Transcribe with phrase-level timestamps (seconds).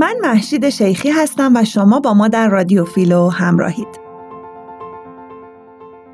[0.00, 4.00] من محشید شیخی هستم و شما با ما در رادیو فیلو همراهید.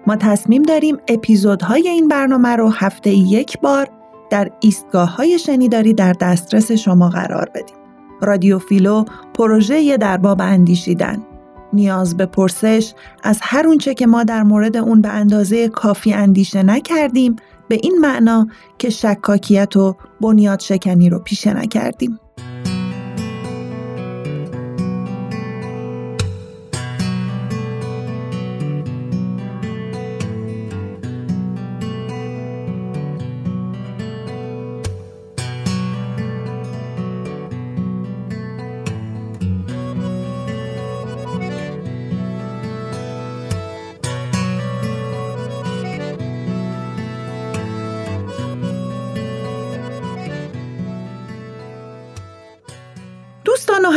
[0.07, 3.89] ما تصمیم داریم اپیزودهای این برنامه رو هفته یک بار
[4.31, 7.77] در ایستگاه های شنیداری در دسترس شما قرار بدیم.
[8.21, 9.05] رادیو فیلو
[9.35, 11.23] پروژه در باب اندیشیدن.
[11.73, 16.63] نیاز به پرسش از هر اونچه که ما در مورد اون به اندازه کافی اندیشه
[16.63, 17.37] نکردیم
[17.69, 18.47] به این معنا
[18.79, 22.19] که شکاکیت و بنیاد شکنی رو پیشه نکردیم.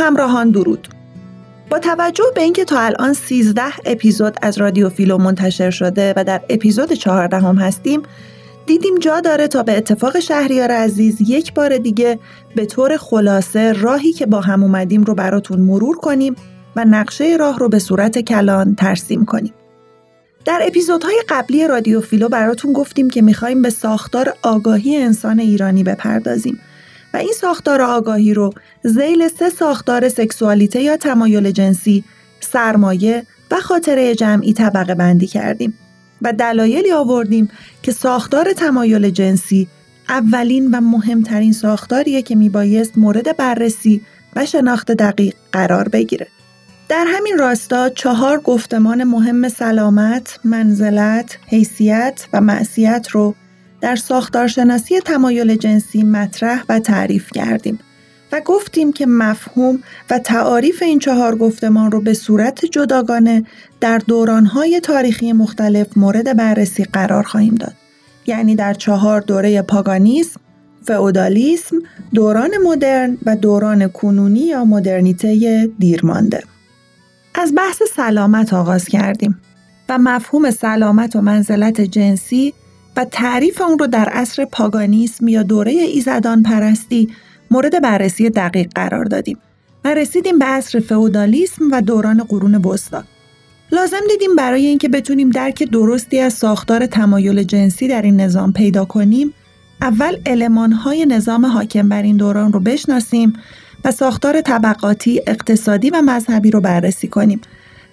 [0.00, 0.88] همراهان درود
[1.70, 6.40] با توجه به اینکه تا الان 13 اپیزود از رادیو فیلو منتشر شده و در
[6.48, 8.02] اپیزود 14 هم هستیم
[8.66, 12.18] دیدیم جا داره تا به اتفاق شهریار عزیز یک بار دیگه
[12.54, 16.36] به طور خلاصه راهی که با هم اومدیم رو براتون مرور کنیم
[16.76, 19.54] و نقشه راه رو به صورت کلان ترسیم کنیم.
[20.44, 26.60] در اپیزودهای قبلی رادیو فیلو براتون گفتیم که می‌خوایم به ساختار آگاهی انسان ایرانی بپردازیم
[27.14, 32.04] و این ساختار آگاهی رو زیل سه ساختار سکسوالیته یا تمایل جنسی،
[32.40, 35.78] سرمایه و خاطره جمعی طبقه بندی کردیم
[36.22, 37.48] و دلایلی آوردیم
[37.82, 39.68] که ساختار تمایل جنسی
[40.08, 44.00] اولین و مهمترین ساختاریه که میبایست مورد بررسی
[44.36, 46.26] و شناخت دقیق قرار بگیره.
[46.88, 53.34] در همین راستا چهار گفتمان مهم سلامت، منزلت، حیثیت و معصیت رو
[53.80, 57.78] در ساختارشناسی تمایل جنسی مطرح و تعریف کردیم
[58.32, 63.46] و گفتیم که مفهوم و تعاریف این چهار گفتمان رو به صورت جداگانه
[63.80, 67.74] در دورانهای تاریخی مختلف مورد بررسی قرار خواهیم داد.
[68.26, 70.40] یعنی در چهار دوره پاگانیسم،
[70.86, 71.76] فئودالیسم،
[72.14, 76.42] دوران مدرن و دوران کنونی یا مدرنیته دیرمانده.
[77.34, 79.40] از بحث سلامت آغاز کردیم
[79.88, 82.54] و مفهوم سلامت و منزلت جنسی
[82.96, 87.08] و تعریف اون رو در عصر پاگانیسم یا دوره ایزدان پرستی
[87.50, 89.38] مورد بررسی دقیق قرار دادیم
[89.84, 93.04] و رسیدیم به عصر فئودالیسم و دوران قرون وسطا.
[93.72, 98.84] لازم دیدیم برای اینکه بتونیم درک درستی از ساختار تمایل جنسی در این نظام پیدا
[98.84, 99.34] کنیم
[99.82, 103.32] اول المانهای نظام حاکم بر این دوران رو بشناسیم
[103.84, 107.40] و ساختار طبقاتی، اقتصادی و مذهبی رو بررسی کنیم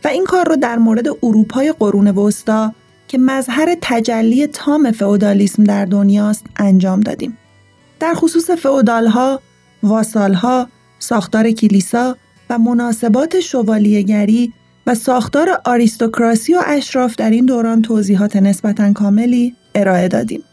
[0.04, 2.74] و این کار رو در مورد اروپای قرون وسطا
[3.08, 7.38] که مظهر تجلی تام فئودالیسم در دنیاست انجام دادیم.
[8.00, 9.42] در خصوص فئودالها،
[9.84, 10.68] واسالها،
[11.00, 12.18] ساختار کلیسا
[12.50, 14.54] و مناسبات شوالیهگری
[14.88, 20.44] و ساختار آریستوکراسی و اشراف در این دوران توضیحات نسبتا کاملی ارائه دادیم.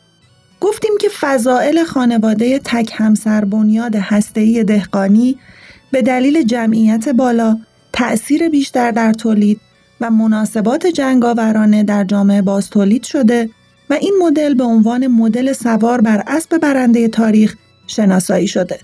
[0.61, 5.39] گفتیم که فضائل خانواده تک همسر بنیاد هسته‌ای دهقانی
[5.91, 7.59] به دلیل جمعیت بالا،
[7.93, 9.61] تأثیر بیشتر در تولید
[10.05, 13.51] و مناسبات جنگاورانه در جامعه باز تولید شده
[13.91, 17.57] و این مدل به عنوان مدل سوار بر اسب برنده تاریخ
[17.87, 18.79] شناسایی شده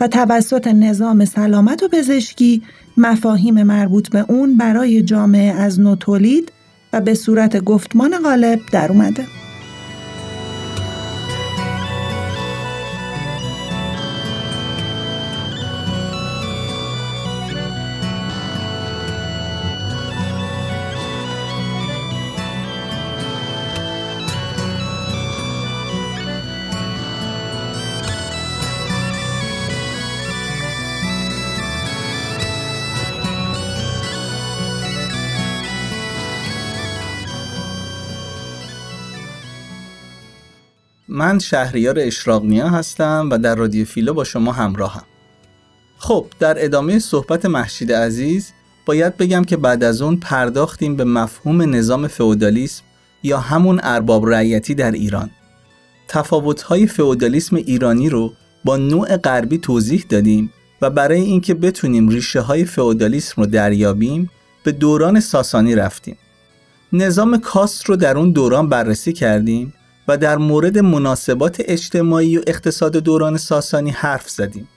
[0.00, 2.62] و توسط نظام سلامت و پزشکی
[2.96, 6.52] مفاهیم مربوط به اون برای جامعه از نو تولید
[6.92, 9.24] و به صورت گفتمان غالب در اومده.
[41.16, 45.02] من شهریار اشراقنیا هستم و در رادیو فیلو با شما همراهم.
[45.98, 48.52] خب در ادامه صحبت محشید عزیز
[48.86, 52.82] باید بگم که بعد از اون پرداختیم به مفهوم نظام فئودالیسم
[53.22, 55.30] یا همون ارباب رعیتی در ایران.
[56.08, 58.32] تفاوت‌های فئودالیسم ایرانی رو
[58.64, 60.52] با نوع غربی توضیح دادیم
[60.82, 64.30] و برای اینکه بتونیم ریشه های فئودالیسم رو دریابیم
[64.64, 66.16] به دوران ساسانی رفتیم.
[66.92, 69.74] نظام کاست رو در اون دوران بررسی کردیم
[70.08, 74.68] و در مورد مناسبات اجتماعی و اقتصاد دوران ساسانی حرف زدیم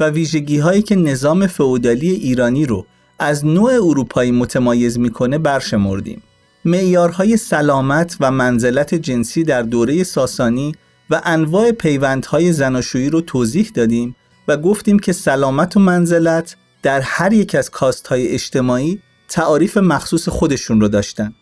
[0.00, 2.86] و ویژگی هایی که نظام فئودالی ایرانی رو
[3.18, 6.22] از نوع اروپایی متمایز می‌کنه برشمردیم.
[6.64, 10.74] معیارهای سلامت و منزلت جنسی در دوره ساسانی
[11.10, 14.16] و انواع پیوندهای زناشویی رو توضیح دادیم
[14.48, 20.28] و گفتیم که سلامت و منزلت در هر یک از کاست های اجتماعی تعاریف مخصوص
[20.28, 21.34] خودشون رو داشتن.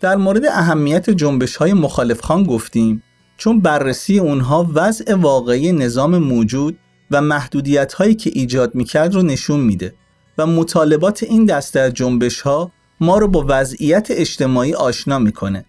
[0.00, 3.02] در مورد اهمیت جنبش های مخالف خان گفتیم
[3.36, 6.78] چون بررسی اونها وضع واقعی نظام موجود
[7.10, 9.94] و محدودیت هایی که ایجاد می‌کرد رو نشون میده
[10.38, 15.64] و مطالبات این دسته از جنبش ها ما رو با وضعیت اجتماعی آشنا می‌کنه.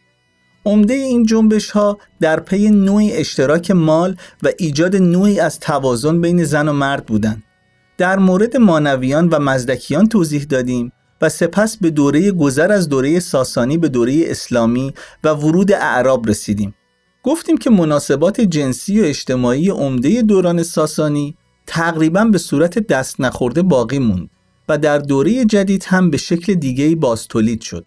[0.65, 6.43] عمده این جنبش ها در پی نوعی اشتراک مال و ایجاد نوعی از توازن بین
[6.43, 7.43] زن و مرد بودند.
[7.97, 13.77] در مورد مانویان و مزدکیان توضیح دادیم و سپس به دوره گذر از دوره ساسانی
[13.77, 16.75] به دوره اسلامی و ورود اعراب رسیدیم.
[17.23, 21.35] گفتیم که مناسبات جنسی و اجتماعی عمده دوران ساسانی
[21.67, 24.29] تقریبا به صورت دست نخورده باقی موند
[24.69, 27.85] و در دوره جدید هم به شکل دیگهی باز تولید شد.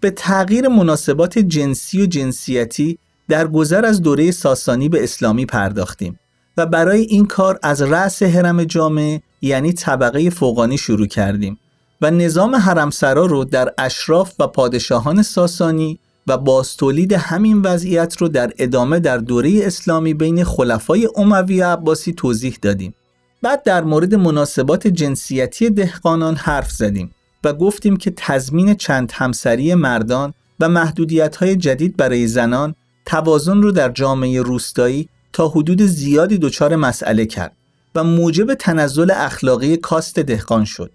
[0.00, 6.18] به تغییر مناسبات جنسی و جنسیتی در گذر از دوره ساسانی به اسلامی پرداختیم
[6.56, 11.58] و برای این کار از رأس حرم جامعه یعنی طبقه فوقانی شروع کردیم
[12.00, 18.52] و نظام حرمسرا رو در اشراف و پادشاهان ساسانی و باستولید همین وضعیت رو در
[18.58, 22.94] ادامه در دوره اسلامی بین خلفای اموی و عباسی توضیح دادیم.
[23.42, 27.10] بعد در مورد مناسبات جنسیتی دهقانان حرف زدیم
[27.44, 32.74] و گفتیم که تضمین چند همسری مردان و محدودیت های جدید برای زنان
[33.06, 37.56] توازن رو در جامعه روستایی تا حدود زیادی دچار مسئله کرد
[37.94, 40.90] و موجب تنزل اخلاقی کاست دهقان شد.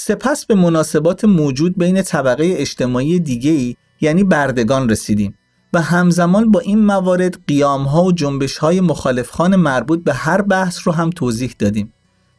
[0.00, 5.34] سپس به مناسبات موجود بین طبقه اجتماعی دیگه‌ای یعنی بردگان رسیدیم
[5.72, 10.78] و همزمان با این موارد قیام ها و جنبش های مخالفخان مربوط به هر بحث
[10.84, 11.92] رو هم توضیح دادیم.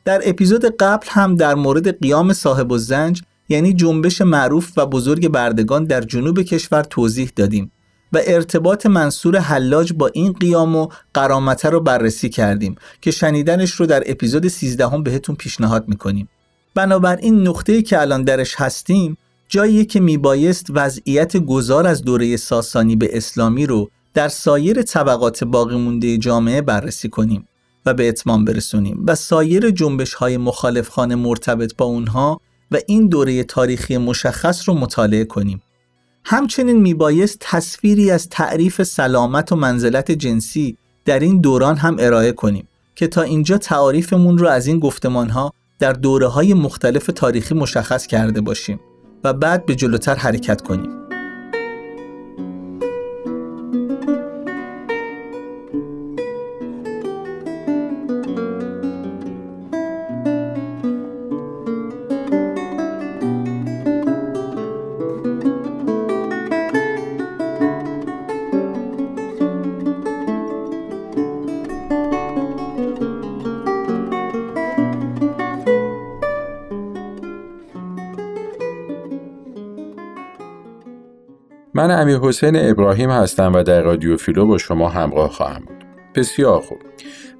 [0.05, 5.27] در اپیزود قبل هم در مورد قیام صاحب و زنج یعنی جنبش معروف و بزرگ
[5.27, 7.71] بردگان در جنوب کشور توضیح دادیم
[8.13, 13.85] و ارتباط منصور حلاج با این قیام و قرامته رو بررسی کردیم که شنیدنش رو
[13.85, 16.29] در اپیزود 13 هم بهتون پیشنهاد می‌کنیم.
[16.79, 19.17] بنابراین نقطه‌ای که الان درش هستیم
[19.49, 25.77] جایی که میبایست وضعیت گذار از دوره ساسانی به اسلامی رو در سایر طبقات باقی
[25.77, 27.47] مونده جامعه بررسی کنیم
[27.85, 32.41] و به اتمام برسونیم و سایر جنبش های مخالف خانه مرتبط با اونها
[32.71, 35.61] و این دوره تاریخی مشخص رو مطالعه کنیم.
[36.25, 42.67] همچنین میبایست تصویری از تعریف سلامت و منزلت جنسی در این دوران هم ارائه کنیم
[42.95, 48.07] که تا اینجا تعاریفمون رو از این گفتمان ها در دوره های مختلف تاریخی مشخص
[48.07, 48.79] کرده باشیم
[49.23, 50.98] و بعد به جلوتر حرکت کنیم.
[81.79, 85.85] من امیر حسین ابراهیم هستم و در رادیو فیلو با شما همراه خواهم بود.
[86.15, 86.77] بسیار خوب.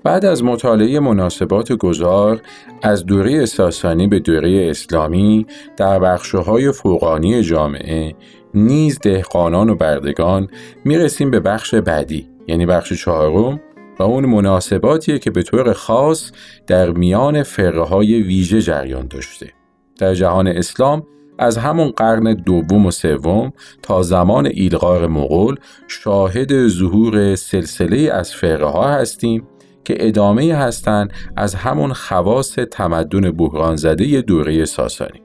[0.04, 2.42] بعد از مطالعه مناسبات گذار
[2.82, 5.46] از دوره ساسانی به دوره اسلامی
[5.78, 8.16] در بخشهای فوقانی جامعه
[8.54, 10.48] نیز دهقانان و بردگان
[10.86, 13.60] می‌رسیم به بخش بعدی یعنی بخش چهارم
[14.00, 16.31] و اون مناسباتیه که به طور خاص
[16.68, 19.50] در میان فرقه های ویژه جریان داشته.
[19.98, 21.04] در جهان اسلام
[21.40, 25.56] از همون قرن دوم و سوم تا زمان ایلغار مغول
[25.88, 29.48] شاهد ظهور سلسله از فرقه ها هستیم
[29.84, 35.22] که ادامه هستند از همون خواص تمدن بحران زده دوره ساسانی.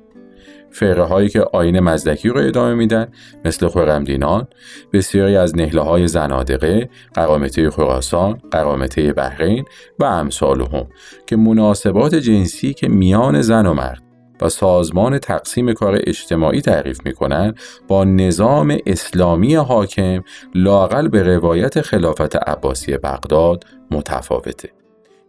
[0.71, 3.07] فرقه هایی که آین مزدکی رو ادامه میدن
[3.45, 4.47] مثل خورمدینان،
[4.93, 9.65] بسیاری از نهله های زنادقه، قرامته خراسان، قرامته بحرین
[9.99, 10.87] و امثال هم
[11.27, 17.13] که مناسبات جنسی که میان زن و مرد و سازمان تقسیم کار اجتماعی تعریف می
[17.13, 20.23] کنند با نظام اسلامی حاکم
[20.55, 24.71] لاقل به روایت خلافت عباسی بغداد متفاوته.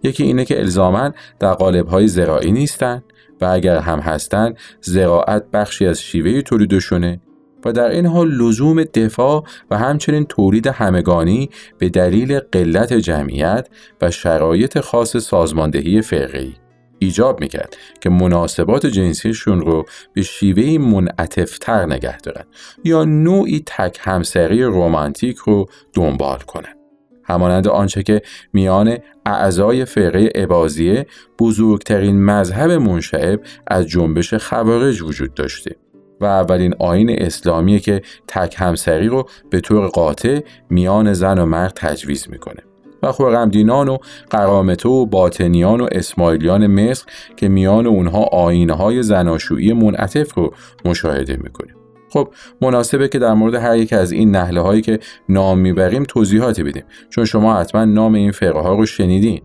[0.04, 3.04] یکی اینه که الزامن در قالب‌های زراعی نیستند
[3.42, 7.22] و اگر هم هستند زراعت بخشی از شیوه تولیدشونه
[7.66, 13.68] و در این حال لزوم دفاع و همچنین تولید همگانی به دلیل قلت جمعیت
[14.02, 16.56] و شرایط خاص سازماندهی فرقی
[17.00, 22.46] ایجاب می‌کرد که مناسبات جنسیشون رو به شیوهی منعتفتر نگه دارن
[22.84, 26.76] یا نوعی تک همسری رومانتیک رو دنبال کنن.
[27.24, 28.22] همانند آنچه که
[28.54, 31.08] میان اعضای فرقه عبازیه
[31.40, 35.76] بزرگترین مذهب منشعب از جنبش خوارج وجود داشته
[36.22, 41.74] و اولین آین اسلامی که تک همسری رو به طور قاطع میان زن و مرد
[41.76, 42.65] تجویز می‌کنه.
[43.06, 43.98] و خورمدینان و
[44.30, 50.54] قرامته و باطنیان و اسماعیلیان مصر که میان اونها آینه های زناشویی منعطف رو
[50.86, 51.76] مشاهده می‌کنیم
[52.10, 56.64] خب مناسبه که در مورد هر یک از این نهله هایی که نام می‌بریم توضیحاتی
[56.64, 59.42] بدیم چون شما حتما نام این فرقه ها رو شنیدین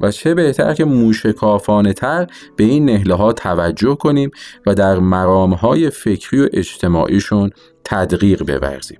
[0.00, 2.26] و چه بهتر که موشکافانه تر
[2.56, 4.30] به این نهله ها توجه کنیم
[4.66, 7.50] و در مرام های فکری و اجتماعیشون
[7.84, 8.99] تدقیق بورزیم.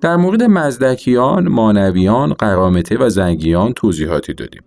[0.00, 4.62] در مورد مزدکیان، مانویان، قرامته و زنگیان توضیحاتی دادیم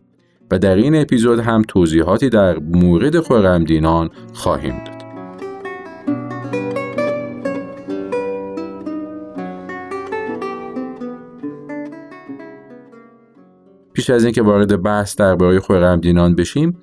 [0.52, 5.02] و در این اپیزود هم توضیحاتی در مورد خورمدینان خواهیم داد.
[13.94, 16.78] پیش از اینکه وارد بحث درباره خورمدینان بشیم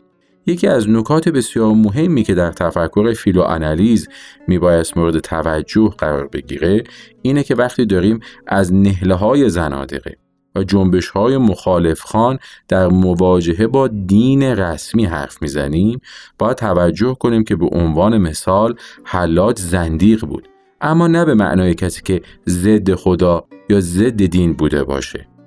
[0.48, 4.08] یکی از نکات بسیار مهمی که در تفکر فیلوآنالیز
[4.46, 6.84] میبایست مورد توجه قرار بگیره
[7.22, 10.16] اینه که وقتی داریم از نهله های زنادقه
[10.54, 12.38] و جنبش های مخالف خان
[12.68, 16.00] در مواجهه با دین رسمی حرف می‌زنیم
[16.38, 18.74] باید توجه کنیم که به عنوان مثال
[19.04, 20.48] حلات زندیق بود
[20.80, 25.37] اما نه به معنای کسی که ضد خدا یا ضد دین بوده باشه.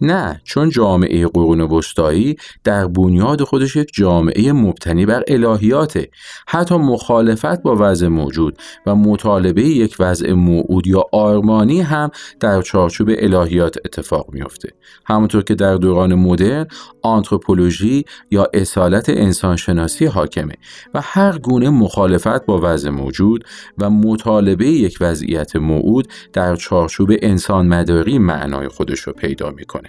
[0.00, 6.10] نه چون جامعه قرون وسطایی در بنیاد خودش یک جامعه مبتنی بر الهیاته.
[6.48, 13.08] حتی مخالفت با وضع موجود و مطالبه یک وضع موعود یا آرمانی هم در چارچوب
[13.18, 14.68] الهیات اتفاق میافته.
[15.06, 16.66] همونطور که در دوران مدرن
[17.02, 20.54] آنتروپولوژی یا اصالت انسانشناسی حاکمه
[20.94, 23.44] و هر گونه مخالفت با وضع موجود
[23.78, 29.87] و مطالبه یک وضعیت موعود در چارچوب انسان مداری معنای خودش رو پیدا می‌کنه.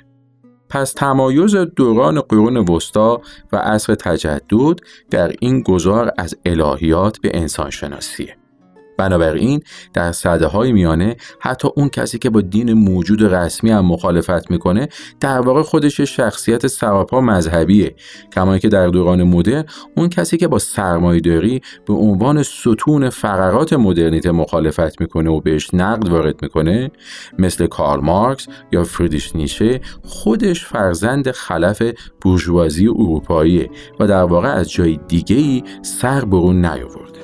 [0.69, 3.21] پس تمایز دوران قرون وسطا
[3.51, 4.79] و عصر تجدد
[5.11, 8.38] در این گذار از الهیات به انسان شناسیه.
[9.00, 9.62] بنابراین
[9.94, 14.89] در صده های میانه حتی اون کسی که با دین موجود رسمی هم مخالفت می‌کنه
[15.20, 17.96] در واقع خودش شخصیت سراپا مذهبیه.
[18.34, 19.65] کما که در دوران مدرن
[19.98, 26.10] اون کسی که با سرمایهداری به عنوان ستون فقرات مدرنیته مخالفت می‌کنه و بهش نقد
[26.10, 26.91] وارد می‌کنه
[27.38, 31.82] مثل کارل مارکس یا فریدریش نیشه خودش فرزند خلف
[32.22, 37.20] بورژوازی اروپایی و در واقع از جای دیگه ای سر برون نیاورده.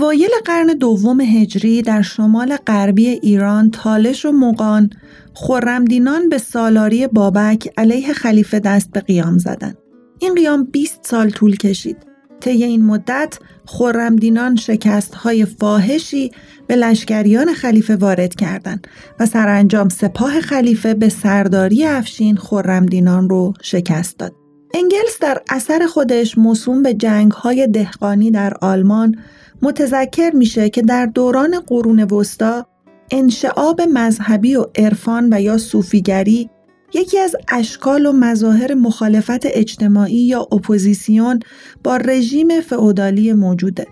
[0.00, 4.90] اوایل قرن دوم هجری در شمال غربی ایران تالش و مقان
[5.34, 9.78] خرمدینان به سالاری بابک علیه خلیفه دست به قیام زدند.
[10.18, 11.96] این قیام 20 سال طول کشید.
[12.40, 16.30] طی این مدت خرمدینان شکست های فاحشی
[16.66, 18.86] به لشکریان خلیفه وارد کردند
[19.18, 24.39] و سرانجام سپاه خلیفه به سرداری افشین خرمدینان رو شکست داد.
[24.74, 29.16] انگلس در اثر خودش موسوم به جنگ های دهقانی در آلمان
[29.62, 32.66] متذکر میشه که در دوران قرون وسطا
[33.10, 36.50] انشعاب مذهبی و عرفان و یا صوفیگری
[36.94, 41.40] یکی از اشکال و مظاهر مخالفت اجتماعی یا اپوزیسیون
[41.84, 43.86] با رژیم فئودالی موجوده.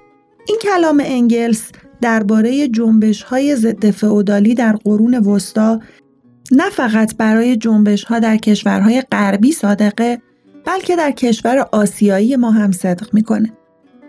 [0.49, 1.71] این کلام انگلس
[2.01, 5.81] درباره جنبش های ضد فئودالی در قرون وسطا
[6.53, 10.19] نه فقط برای جنبش ها در کشورهای غربی صادقه
[10.69, 13.53] بلکه در کشور آسیایی ما هم صدق می‌کنه.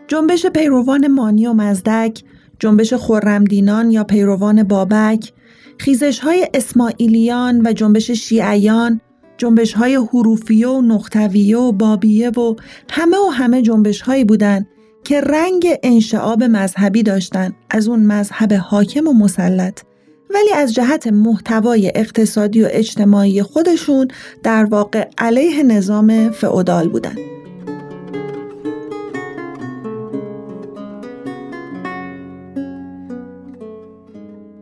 [0.08, 2.24] جنبش پیروان مانی و مزدک،
[2.60, 5.34] جنبش خورمدینان یا پیروان بابک،
[5.78, 9.02] خیزش های اسماعیلیان و جنبش شیعیان،
[9.38, 12.56] جنبش های حروفیه و نقطویه و بابیه و
[12.90, 14.68] همه و همه جنبش هایی بودند
[15.04, 19.82] که رنگ انشعاب مذهبی داشتند از اون مذهب حاکم و مسلط
[20.30, 24.08] ولی از جهت محتوای اقتصادی و اجتماعی خودشون
[24.44, 27.18] در واقع علیه نظام فعودال بودند.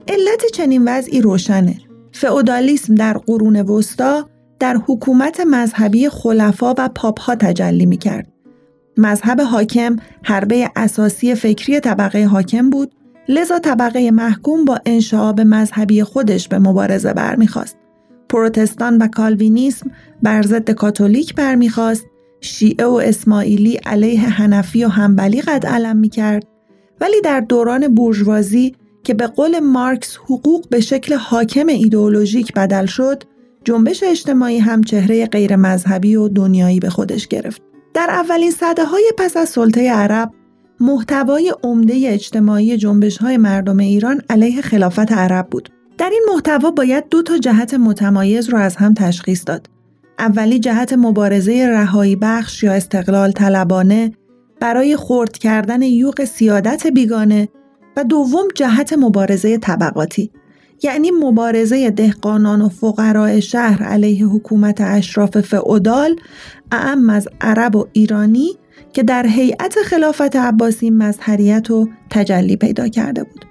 [0.07, 1.75] علت چنین وضعی روشنه.
[2.11, 8.27] فئودالیسم در قرون وسطا در حکومت مذهبی خلفا و پاپها تجلی می کرد.
[8.97, 12.91] مذهب حاکم حربه اساسی فکری طبقه حاکم بود
[13.29, 17.77] لذا طبقه محکوم با انشعاب مذهبی خودش به مبارزه برمیخواست.
[18.29, 19.91] پروتستان و کالوینیسم
[20.23, 22.05] بر ضد کاتولیک برمیخواست
[22.41, 26.47] شیعه و اسماعیلی علیه هنفی و همبلی قد علم می کرد
[27.01, 33.23] ولی در دوران بورژوازی که به قول مارکس حقوق به شکل حاکم ایدئولوژیک بدل شد
[33.63, 37.61] جنبش اجتماعی هم چهره غیر مذهبی و دنیایی به خودش گرفت.
[37.93, 40.31] در اولین صده های پس از سلطه عرب
[40.79, 45.69] محتوای عمده اجتماعی جنبش های مردم ایران علیه خلافت عرب بود.
[45.97, 49.69] در این محتوا باید دو تا جهت متمایز رو از هم تشخیص داد.
[50.19, 54.11] اولی جهت مبارزه رهایی بخش یا استقلال طلبانه
[54.59, 57.49] برای خرد کردن یوق سیادت بیگانه
[57.97, 60.31] و دوم جهت مبارزه طبقاتی
[60.83, 66.15] یعنی مبارزه دهقانان و فقراء شهر علیه حکومت اشراف فئودال
[66.71, 68.57] اعم از عرب و ایرانی
[68.93, 73.45] که در هیئت خلافت عباسی مظهریت و تجلی پیدا کرده بود.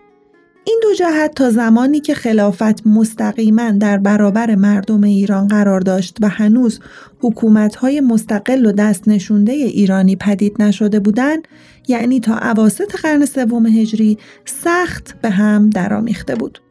[0.69, 6.29] این دو جهت تا زمانی که خلافت مستقیما در برابر مردم ایران قرار داشت و
[6.29, 6.81] هنوز
[7.21, 11.49] حکومت‌های مستقل و دست نشونده ایرانی پدید نشده بودند
[11.89, 16.66] یعنی تا اواسط قرن سوم هجری سخت به هم درآمیخته بود.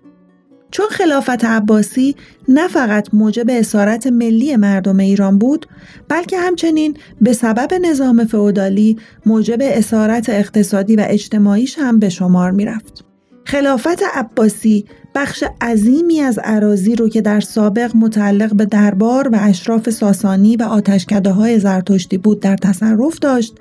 [0.76, 2.16] چون خلافت عباسی
[2.48, 5.66] نه فقط موجب اسارت ملی مردم ایران بود
[6.10, 13.06] بلکه همچنین به سبب نظام فئودالی موجب اسارت اقتصادی و اجتماعیش هم به شمار می‌رفت.
[13.46, 19.90] خلافت عباسی بخش عظیمی از عراضی رو که در سابق متعلق به دربار و اشراف
[19.90, 23.56] ساسانی و آتشکده های زرتشتی بود در تصرف داشت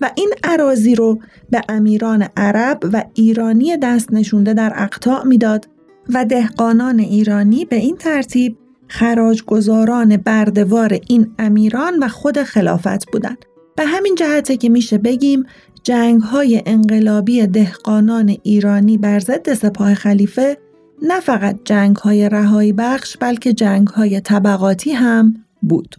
[0.00, 1.18] و این عراضی رو
[1.50, 5.71] به امیران عرب و ایرانی دست نشونده در اقطاع می‌داد
[6.08, 13.44] و دهقانان ایرانی به این ترتیب خراج گذاران بردوار این امیران و خود خلافت بودند.
[13.76, 15.46] به همین جهته که میشه بگیم
[15.82, 20.58] جنگ های انقلابی دهقانان ایرانی بر ضد سپاه خلیفه
[21.02, 25.96] نه فقط جنگ های رهایی بخش بلکه جنگ های طبقاتی هم بود.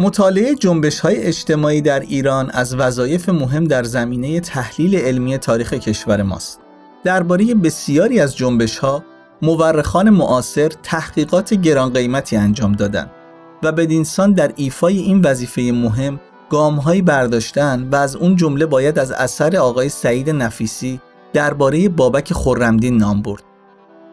[0.00, 6.22] مطالعه جنبش های اجتماعی در ایران از وظایف مهم در زمینه تحلیل علمی تاریخ کشور
[6.22, 6.60] ماست.
[7.04, 9.04] درباره بسیاری از جنبش ها
[9.42, 13.10] مورخان معاصر تحقیقات گران قیمتی انجام دادند
[13.62, 19.12] و بدینسان در ایفای این وظیفه مهم گامهایی برداشتن و از اون جمله باید از
[19.12, 21.00] اثر آقای سعید نفیسی
[21.32, 23.42] درباره بابک خرمدین نام برد.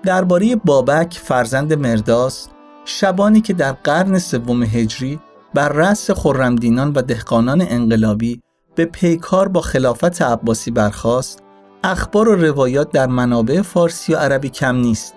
[0.03, 2.47] درباره بابک فرزند مرداس
[2.85, 5.19] شبانی که در قرن سوم هجری
[5.57, 8.41] بر رأس خرمدینان و دهقانان انقلابی
[8.75, 11.43] به پیکار با خلافت عباسی برخاست
[11.83, 15.13] اخبار و روایات در منابع فارسی و عربی کم نیست.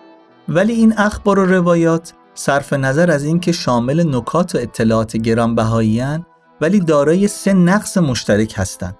[0.48, 6.26] ولی این اخبار و روایات صرف نظر از اینکه شامل نکات و اطلاعات گرانبهاییان
[6.60, 8.98] ولی دارای سه نقص مشترک هستند.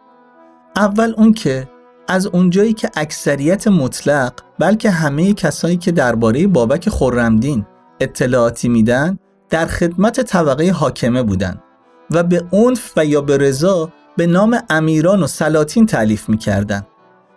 [0.77, 1.69] اول اون که
[2.09, 7.67] از اونجایی که اکثریت مطلق بلکه همه کسایی که درباره بابک خرمدین
[8.01, 9.19] اطلاعاتی میدن
[9.51, 11.63] در خدمت طبقه حاکمه بودند
[12.11, 16.87] و به عنف و یا به رضا به نام امیران و سلاطین تعلیف می‌کردند.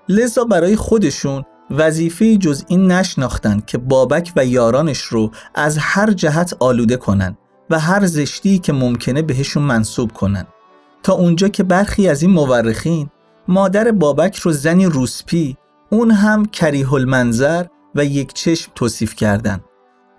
[0.10, 6.56] لذا برای خودشون وظیفه جز این نشناختند که بابک و یارانش رو از هر جهت
[6.60, 7.38] آلوده کنند
[7.70, 10.48] و هر زشتی که ممکنه بهشون منصوب کنند
[11.04, 13.10] تا اونجا که برخی از این مورخین
[13.48, 15.58] مادر بابک رو زنی روسپی
[15.90, 19.64] اون هم کریه المنظر و یک چشم توصیف کردند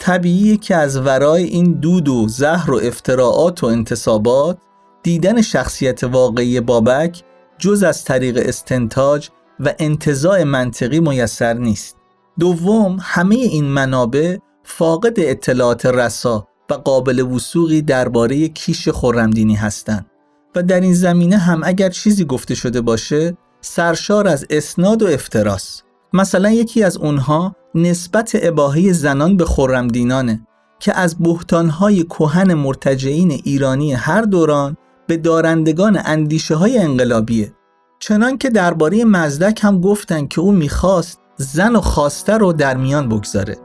[0.05, 4.59] طبیعیه که از ورای این دود و زهر و افتراعات و انتصابات
[5.03, 7.23] دیدن شخصیت واقعی بابک
[7.59, 9.29] جز از طریق استنتاج
[9.61, 11.97] و انتظاع منطقی میسر نیست.
[12.38, 20.07] دوم همه این منابع فاقد اطلاعات رسا و قابل وسوقی درباره کیش خورمدینی هستند
[20.55, 25.83] و در این زمینه هم اگر چیزی گفته شده باشه سرشار از اسناد و افتراس
[26.14, 30.46] مثلا یکی از اونها نسبت اباهه زنان به خورمدینانه
[30.79, 37.55] که از بحتانهای کهن مرتجعین ایرانی هر دوران به دارندگان اندیشه های انقلابیه.
[37.98, 43.09] چنان که درباره مزدک هم گفتن که او می‌خواست زن و خواسته رو در میان
[43.09, 43.57] بگذاره.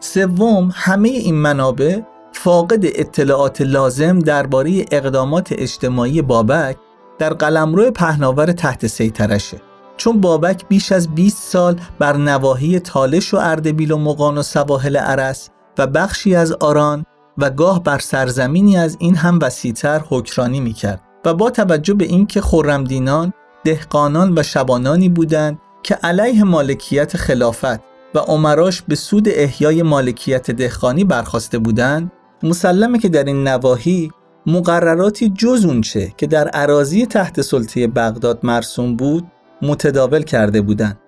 [0.00, 2.00] سوم همه این منابع
[2.44, 6.76] فاقد اطلاعات لازم درباره اقدامات اجتماعی بابک
[7.18, 9.60] در قلمرو پهناور تحت سیطرشه.
[9.96, 14.96] چون بابک بیش از 20 سال بر نواحی تالش و اردبیل و مقان و سواحل
[14.96, 17.06] عرس و بخشی از آران
[17.38, 22.40] و گاه بر سرزمینی از این هم وسیعتر حکرانی می‌کرد و با توجه به اینکه
[22.40, 23.32] خرمدینان
[23.64, 27.80] دهقانان و شبانانی بودند که علیه مالکیت خلافت
[28.14, 34.10] و عمراش به سود احیای مالکیت دهقانی برخواسته بودند مسلمه که در این نواحی
[34.46, 39.26] مقرراتی جز اونچه که در عراضی تحت سلطه بغداد مرسوم بود
[39.62, 40.98] متداول کرده بودند.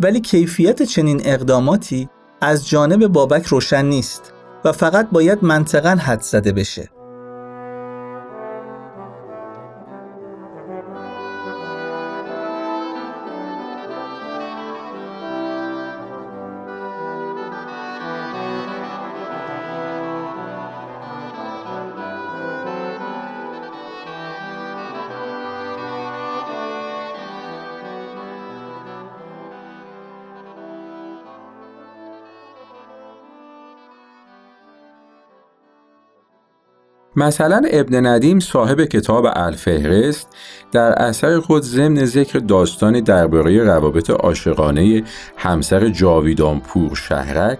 [0.00, 2.08] ولی کیفیت چنین اقداماتی
[2.40, 4.32] از جانب بابک روشن نیست
[4.64, 6.88] و فقط باید منطقا حد زده بشه.
[37.16, 40.28] مثلا ابن ندیم صاحب کتاب الفهرست
[40.72, 45.02] در اثر خود ضمن ذکر داستانی درباره روابط عاشقانه
[45.36, 47.58] همسر جاویدان پور شهرک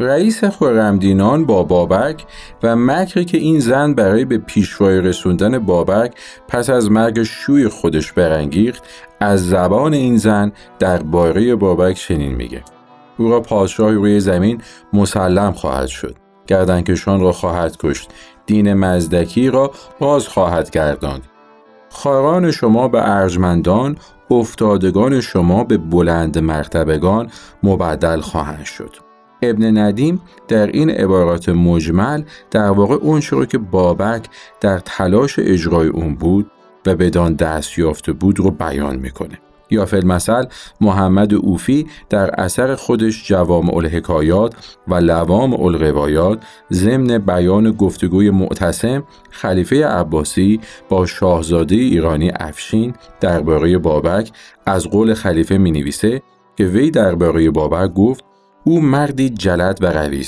[0.00, 2.24] رئیس خورمدینان با بابک
[2.62, 6.14] و مکری که این زن برای به پیشوای رسوندن بابک
[6.48, 8.82] پس از مرگ شوی خودش برانگیخت
[9.20, 12.62] از زبان این زن درباره بابک چنین میگه
[13.18, 16.16] او را پادشاه روی زمین مسلم خواهد شد
[16.46, 18.10] گردنکشان را خواهد کشت
[18.46, 21.22] دین مزدکی را باز خواهد گرداند.
[21.90, 23.96] خاران شما به ارجمندان
[24.30, 27.30] افتادگان شما به بلند مرتبگان
[27.62, 28.96] مبدل خواهند شد.
[29.42, 34.24] ابن ندیم در این عبارات مجمل در واقع اون رو که بابک
[34.60, 36.50] در تلاش اجرای اون بود
[36.86, 39.38] و بدان دست یافته بود رو بیان می‌کنه.
[39.72, 40.44] یا مثل
[40.80, 44.54] محمد اوفی در اثر خودش جوام الحکایات
[44.88, 54.32] و لوام الروایات ضمن بیان گفتگوی معتصم خلیفه عباسی با شاهزاده ایرانی افشین درباره بابک
[54.66, 56.22] از قول خلیفه می نویسه
[56.56, 58.24] که وی درباره بابک گفت
[58.64, 60.24] او مردی جلد و قوی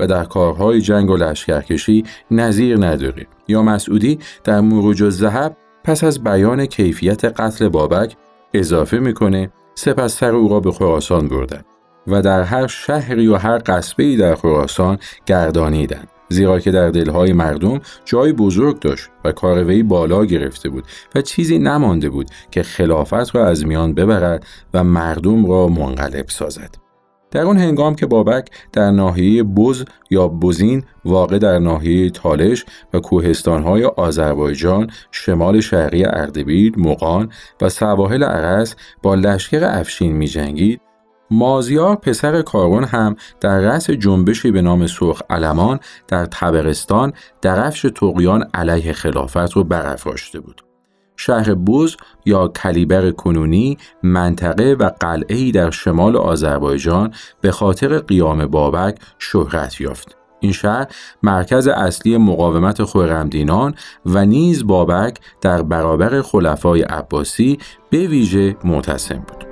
[0.00, 5.50] و در کارهای جنگ و لشکرکشی نظیر نداره یا مسعودی در مروج و
[5.84, 8.16] پس از بیان کیفیت قتل بابک
[8.54, 11.62] اضافه می‌کنه سپس سر او را به خراسان بردن
[12.06, 17.80] و در هر شهری و هر قصبه در خراسان گردانیدند زیرا که در دلهای مردم
[18.04, 20.84] جای بزرگ داشت و کار بالا گرفته بود
[21.14, 26.91] و چیزی نمانده بود که خلافت را از میان ببرد و مردم را منقلب سازد.
[27.32, 32.64] در اون هنگام که بابک در ناحیه بز یا بزین واقع در ناحیه تالش
[32.94, 40.80] و کوهستانهای آذربایجان شمال شرقی اردبیل، مقان و سواحل عرس با لشکر افشین می جنگید
[41.30, 48.50] مازیار پسر کارون هم در رأس جنبشی به نام سرخ علمان در تبرستان درفش تقیان
[48.54, 50.71] علیه خلافت رو برافراشته بود.
[51.16, 58.98] شهر بوز یا کلیبر کنونی منطقه و قلعه‌ای در شمال آذربایجان به خاطر قیام بابک
[59.18, 60.16] شهرت یافت.
[60.40, 60.86] این شهر
[61.22, 63.74] مرکز اصلی مقاومت خورمدینان
[64.06, 67.58] و نیز بابک در برابر خلفای عباسی
[67.90, 69.51] به ویژه معتصم بود.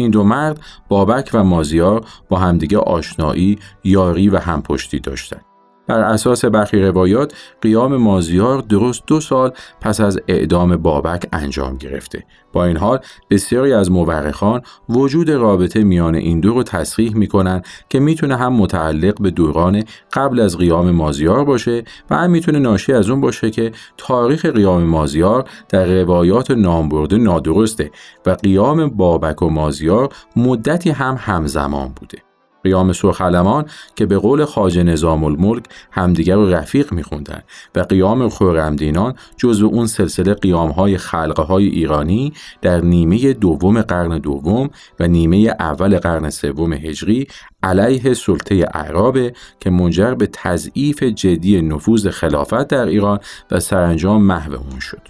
[0.00, 5.49] این دو مرد بابک و مازیار با همدیگه آشنایی، یاری و همپشتی داشتند.
[5.86, 12.24] بر اساس برخی روایات قیام مازیار درست دو سال پس از اعدام بابک انجام گرفته.
[12.52, 12.98] با این حال
[13.30, 19.22] بسیاری از مورخان وجود رابطه میان این دو رو تصریح می‌کنن که می‌تونه هم متعلق
[19.22, 23.72] به دوران قبل از قیام مازیار باشه و هم می‌تونه ناشی از اون باشه که
[23.96, 27.90] تاریخ قیام مازیار در روایات نامبرده نادرسته
[28.26, 32.29] و قیام بابک و مازیار مدتی هم همزمان بوده.
[32.64, 33.64] قیام سرخلمان
[33.96, 37.42] که به قول خاج نظام الملک همدیگر رو رفیق میخوندن
[37.74, 44.18] و قیام خورمدینان جزو اون سلسله قیام های خلقه های ایرانی در نیمه دوم قرن
[44.18, 44.70] دوم
[45.00, 47.26] و نیمه اول قرن سوم هجری
[47.62, 53.18] علیه سلطه اعرابه که منجر به تضعیف جدی نفوذ خلافت در ایران
[53.50, 55.02] و سرانجام محو اون شد.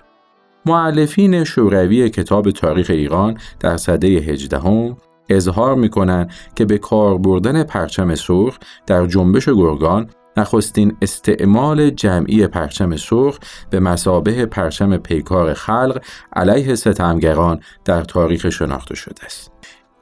[0.67, 4.97] معلفین شوروی کتاب تاریخ ایران در سده هجدهم
[5.31, 12.97] اظهار می‌کنند که به کار بردن پرچم سرخ در جنبش گرگان نخستین استعمال جمعی پرچم
[12.97, 13.39] سرخ
[13.71, 16.03] به مسابه پرچم پیکار خلق
[16.37, 19.53] علیه ستمگران در تاریخ شناخته شده است.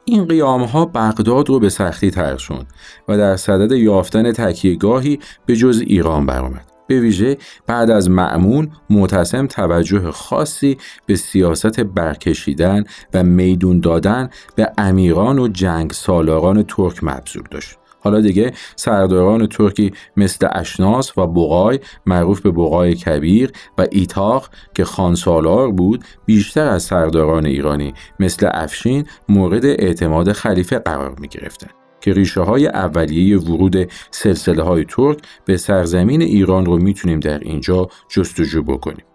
[0.04, 2.66] این قیام ها بغداد رو به سختی ترسوند
[3.08, 6.67] و در صدد یافتن تکیهگاهی به جز ایران برآمد.
[6.88, 14.72] به ویژه بعد از معمون معتصم توجه خاصی به سیاست برکشیدن و میدون دادن به
[14.78, 21.80] امیران و جنگ سالاران ترک مبذول داشت حالا دیگه سرداران ترکی مثل اشناس و بغای
[22.06, 29.06] معروف به بغای کبیر و ایتاق که خانسالار بود بیشتر از سرداران ایرانی مثل افشین
[29.28, 31.77] مورد اعتماد خلیفه قرار می گرفتن.
[32.08, 37.88] که ریشه های اولیه ورود سلسله های ترک به سرزمین ایران رو می‌تونیم در اینجا
[38.08, 39.07] جستجو بکنیم.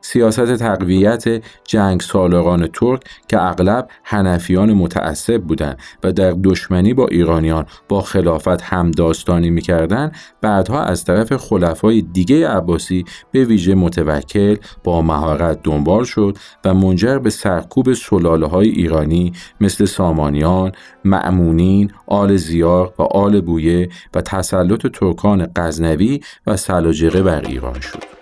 [0.00, 7.66] سیاست تقویت جنگ سالاران ترک که اغلب هنفیان متعصب بودند و در دشمنی با ایرانیان
[7.88, 15.02] با خلافت هم داستانی می‌کردند بعدها از طرف خلفای دیگه عباسی به ویژه متوکل با
[15.02, 20.72] مهارت دنبال شد و منجر به سرکوب سلاله های ایرانی مثل سامانیان،
[21.04, 28.19] معمونین، آل زیار و آل بویه و تسلط ترکان غزنوی و سلاجقه بر ایران شد.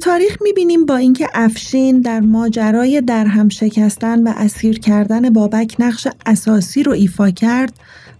[0.00, 6.82] تاریخ می‌بینیم با اینکه افشین در ماجرای درهم شکستن و اسیر کردن بابک نقش اساسی
[6.82, 7.72] رو ایفا کرد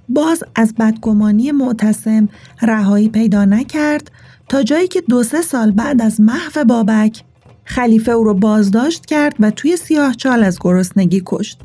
[0.08, 2.28] باز از بدگمانی معتصم
[2.62, 4.10] رهایی پیدا نکرد
[4.48, 7.22] تا جایی که دو سه سال بعد از محو بابک
[7.64, 11.60] خلیفه او رو بازداشت کرد و توی سیاه چال از گرسنگی کشت.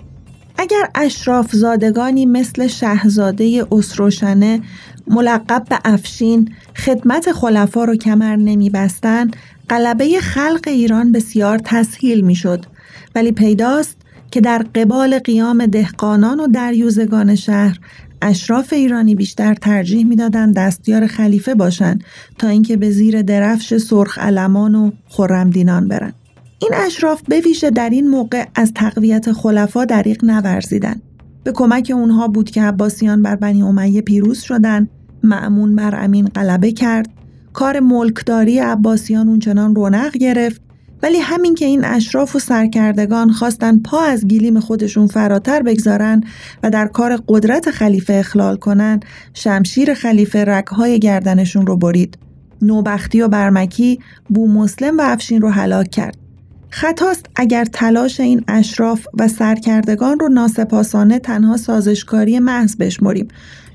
[0.58, 4.62] اگر اشراف زادگانی مثل شهزاده اسروشنه
[5.08, 9.32] ملقب به افشین خدمت خلفا رو کمر نمی بستن
[9.70, 12.66] قلبه خلق ایران بسیار تسهیل می شد
[13.16, 13.98] ولی پیداست
[14.32, 17.80] که در قبال قیام دهقانان و دریوزگان شهر
[18.22, 22.04] اشراف ایرانی بیشتر ترجیح می‌دادند دستیار خلیفه باشند
[22.38, 26.14] تا اینکه به زیر درفش سرخ علمان و خرمدینان برند.
[26.60, 31.02] این اشراف به ویژه در این موقع از تقویت خلفا دریق نورزیدند.
[31.44, 34.90] به کمک اونها بود که عباسیان بر بنی امیه پیروز شدند
[35.24, 37.10] معمون بر امین غلبه کرد
[37.56, 40.62] کار ملکداری عباسیان اونچنان رونق گرفت
[41.04, 46.24] ولی همین که این اشراف و سرکردگان خواستن پا از گیلیم خودشون فراتر بگذارن
[46.64, 49.00] و در کار قدرت خلیفه اخلال کنن
[49.34, 52.18] شمشیر خلیفه رگهای گردنشون رو برید.
[52.62, 56.18] نوبختی و برمکی بو مسلم و افشین رو هلاک کرد.
[56.70, 63.28] خطاست اگر تلاش این اشراف و سرکردگان رو ناسپاسانه تنها سازشکاری محض بشمریم.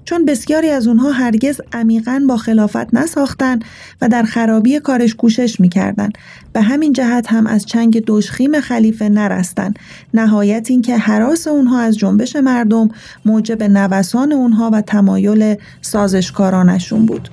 [0.04, 3.58] چون بسیاری از اونها هرگز عمیقا با خلافت نساختن
[4.02, 6.10] و در خرابی کارش کوشش می‌کردن.
[6.52, 9.74] به همین جهت هم از چنگ دشخیم خلیفه نرستن.
[10.14, 12.88] نهایت اینکه حراس اونها از جنبش مردم
[13.24, 17.28] موجب نوسان اونها و تمایل سازشکارانشون بود.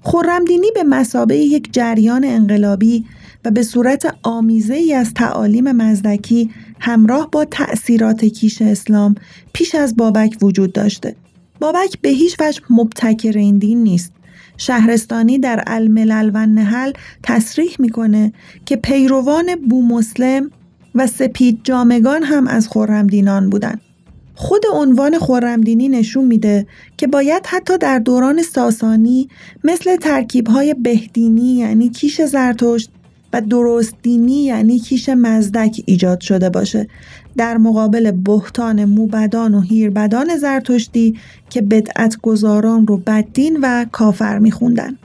[0.00, 3.04] خورمدینی به مسابه یک جریان انقلابی
[3.44, 9.14] و به صورت آمیزه ای از تعالیم مزدکی همراه با تأثیرات کیش اسلام
[9.52, 11.16] پیش از بابک وجود داشته.
[11.60, 14.12] بابک به هیچ وجه مبتکر این دین نیست.
[14.56, 18.32] شهرستانی در الملل و نهل تصریح می‌کنه
[18.66, 20.50] که پیروان بو مسلم
[20.94, 23.80] و سپید جامگان هم از خورمدینان بودند.
[24.34, 29.28] خود عنوان خورمدینی نشون میده که باید حتی در دوران ساسانی
[29.64, 32.90] مثل ترکیبهای بهدینی یعنی کیش زرتشت
[33.34, 36.88] و درست دینی یعنی کیش مزدک ایجاد شده باشه
[37.36, 41.18] در مقابل بهتان موبدان و هیربدان زرتشتی
[41.50, 44.98] که بدعت گذاران رو بددین و کافر میخوندن.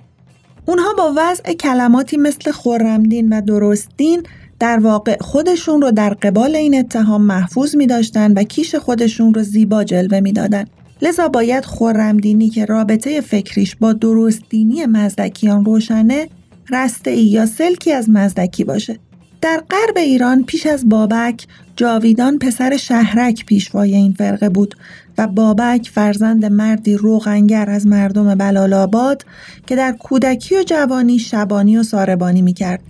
[0.65, 4.23] اونها با وضع کلماتی مثل خورمدین و درست دین
[4.59, 9.43] در واقع خودشون رو در قبال این اتهام محفوظ می داشتن و کیش خودشون رو
[9.43, 10.65] زیبا جلوه می دادن.
[11.01, 16.27] لذا باید خورمدینی که رابطه فکریش با درست دینی مزدکیان روشنه
[16.71, 18.99] رسته ای یا سلکی از مزدکی باشه.
[19.41, 24.75] در غرب ایران پیش از بابک جاویدان پسر شهرک پیشوای این فرقه بود
[25.17, 29.25] و بابک فرزند مردی روغنگر از مردم بلالاباد
[29.67, 32.81] که در کودکی و جوانی شبانی و ساربانی می کرد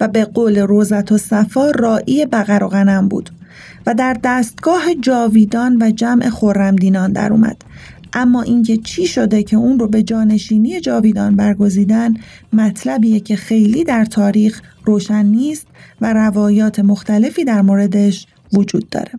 [0.00, 3.30] و به قول روزت و صفا رائی بقر و غنم بود
[3.86, 7.56] و در دستگاه جاویدان و جمع خورمدینان در اومد.
[8.16, 12.14] اما اینکه چی شده که اون رو به جانشینی جاویدان برگزیدن
[12.52, 15.66] مطلبیه که خیلی در تاریخ روشن نیست
[16.00, 19.12] و روایات مختلفی در موردش وجود داره.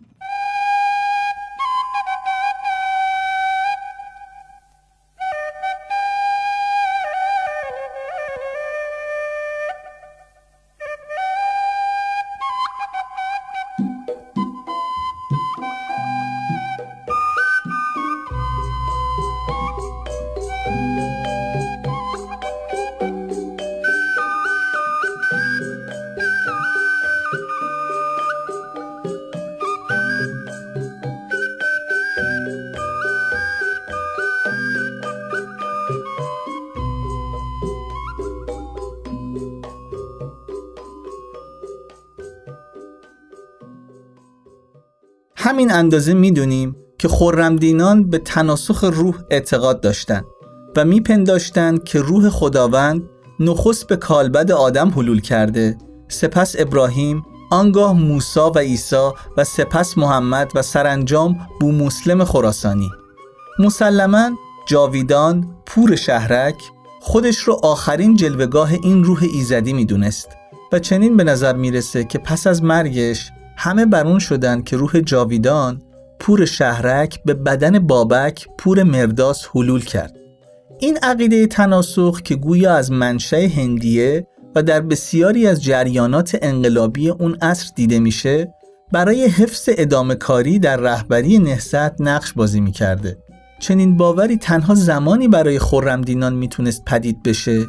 [45.48, 50.24] همین اندازه می‌دونیم که خرمدینان به تناسخ روح اعتقاد داشتند
[50.76, 53.02] و میپنداشتند که روح خداوند
[53.40, 55.76] نخست به کالبد آدم حلول کرده.
[56.08, 62.90] سپس ابراهیم آنگاه موسا و عیسی و سپس محمد و سرانجام بو مسلم خراسانی.
[63.58, 64.30] مسلما
[64.66, 66.62] جاویدان پور شهرک
[67.00, 70.28] خودش رو آخرین جلوگاه این روح ایزدی می‌دونست
[70.72, 75.00] و چنین به نظر می‌رسه که پس از مرگش همه بر اون شدن که روح
[75.00, 75.82] جاویدان
[76.20, 80.16] پور شهرک به بدن بابک پور مرداس حلول کرد.
[80.78, 87.36] این عقیده تناسخ که گویا از منشأ هندیه و در بسیاری از جریانات انقلابی اون
[87.42, 88.54] عصر دیده میشه
[88.92, 93.18] برای حفظ ادامه کاری در رهبری نهضت نقش بازی می‌کرده.
[93.60, 97.66] چنین باوری تنها زمانی برای خرمدینان می‌تونست پدید بشه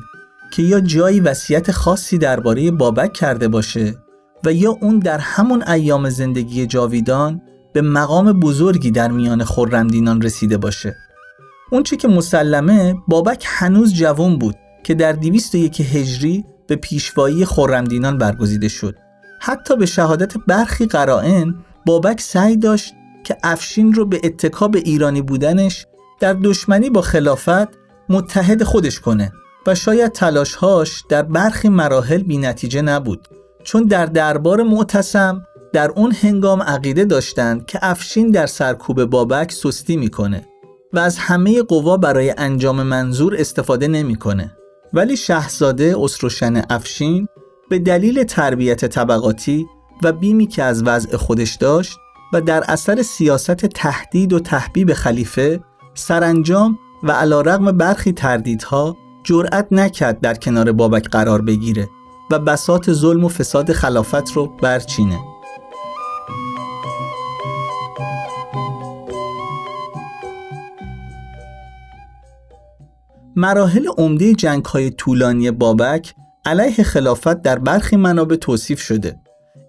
[0.54, 3.96] که یا جایی وصیت خاصی درباره بابک کرده باشه
[4.44, 7.42] و یا اون در همون ایام زندگی جاویدان
[7.74, 10.96] به مقام بزرگی در میان خرمدینان رسیده باشه.
[11.72, 18.18] اون چی که مسلمه بابک هنوز جوان بود که در 201 هجری به پیشوایی خرمدینان
[18.18, 18.96] برگزیده شد.
[19.40, 25.86] حتی به شهادت برخی قرائن بابک سعی داشت که افشین رو به اتکاب ایرانی بودنش
[26.20, 27.68] در دشمنی با خلافت
[28.10, 29.32] متحد خودش کنه
[29.68, 33.28] و شاید تلاشهاش در برخی مراحل بی نتیجه نبود.
[33.64, 39.98] چون در دربار معتصم در اون هنگام عقیده داشتند که افشین در سرکوب بابک سستی
[39.98, 40.46] می‌کنه
[40.94, 44.52] و از همه قوا برای انجام منظور استفاده نمی‌کنه.
[44.94, 47.28] ولی شاهزاده اسروشن افشین
[47.70, 49.66] به دلیل تربیت طبقاتی
[50.04, 51.98] و بیمی که از وضع خودش داشت
[52.34, 55.60] و در اثر سیاست تهدید و تحبیب خلیفه
[55.94, 61.90] سرانجام و علا رغم برخی تردیدها جرأت نکرد در کنار بابک قرار بگیره.
[62.32, 65.20] و بسات ظلم و فساد خلافت رو برچینه
[73.36, 76.14] مراحل عمده جنگ های طولانی بابک
[76.46, 79.20] علیه خلافت در برخی منابع توصیف شده.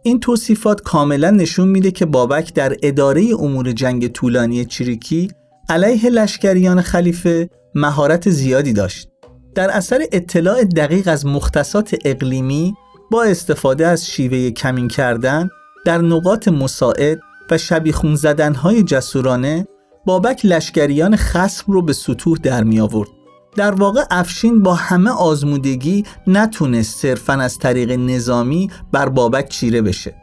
[0.03, 5.31] این توصیفات کاملا نشون میده که بابک در اداره امور جنگ طولانی چریکی
[5.69, 9.10] علیه لشکریان خلیفه مهارت زیادی داشت.
[9.55, 12.75] در اثر اطلاع دقیق از مختصات اقلیمی
[13.11, 15.51] با استفاده از شیوه کمین کردن
[15.85, 19.67] در نقاط مساعد و شبیخون زدنهای جسورانه
[20.07, 23.09] بابک لشکریان خسم رو به سطوح در می آورد.
[23.57, 30.15] در واقع افشین با همه آزمودگی نتونست صرفا از طریق نظامی بر بابک چیره بشه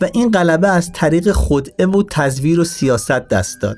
[0.00, 3.76] و این غلبه از طریق خدعه و تزویر و سیاست دست داد.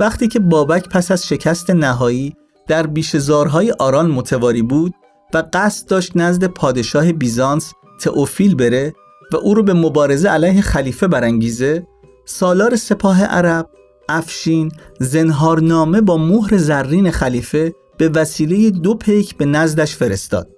[0.00, 2.36] وقتی که بابک پس از شکست نهایی
[2.70, 4.94] در بیشزارهای آران متواری بود
[5.34, 8.94] و قصد داشت نزد پادشاه بیزانس تئوفیل بره
[9.32, 11.86] و او رو به مبارزه علیه خلیفه برانگیزه
[12.24, 13.68] سالار سپاه عرب
[14.08, 20.48] افشین زنهارنامه با مهر زرین خلیفه به وسیله دو پیک به نزدش فرستاد.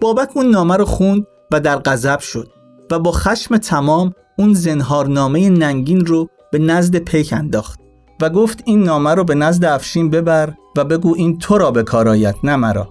[0.00, 2.48] بابک اون نامه رو خوند و در غضب شد
[2.90, 7.80] و با خشم تمام اون زنهارنامه ننگین رو به نزد پیک انداخت
[8.20, 11.82] و گفت این نامه رو به نزد افشین ببر و بگو این تو را به
[11.82, 12.88] کارایت نه مرا.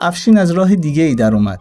[0.00, 1.58] افشین از راه دیگه ای در اومد.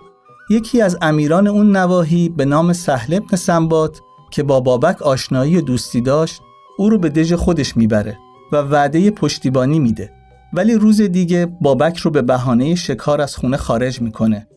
[0.49, 3.99] یکی از امیران اون نواحی به نام سهل ابن سنبات
[4.31, 6.41] که با بابک آشنایی و دوستی داشت
[6.77, 8.17] او رو به دژ خودش می‌بره
[8.51, 10.11] و وعده پشتیبانی میده.
[10.53, 14.47] ولی روز دیگه بابک رو به بهانه شکار از خونه خارج می‌کنه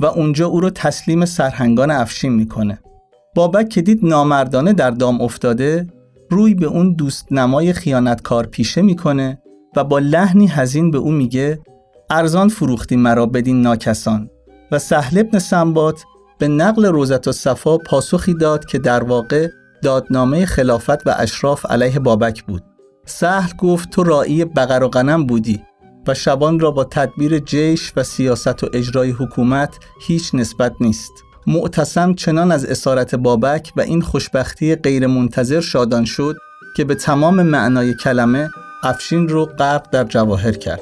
[0.00, 2.78] و اونجا او رو تسلیم سرهنگان افشین می‌کنه.
[3.34, 5.86] بابک که دید نامردانه در دام افتاده
[6.30, 9.42] روی به اون دوست نمای خیانتکار پیشه می‌کنه
[9.76, 11.60] و با لحنی هزین به او میگه
[12.10, 14.30] ارزان فروختی مرا بدین ناکسان.
[14.72, 16.04] و سهل ابن سنبات
[16.38, 19.48] به نقل روزت و صفا پاسخی داد که در واقع
[19.82, 22.62] دادنامه خلافت و اشراف علیه بابک بود.
[23.06, 25.62] سهل گفت تو رائی بقر و غنم بودی
[26.06, 31.12] و شبان را با تدبیر جیش و سیاست و اجرای حکومت هیچ نسبت نیست.
[31.46, 36.36] معتصم چنان از اسارت بابک و این خوشبختی غیرمنتظر شادان شد
[36.76, 38.50] که به تمام معنای کلمه
[38.82, 40.80] افشین رو غرق در جواهر کرد.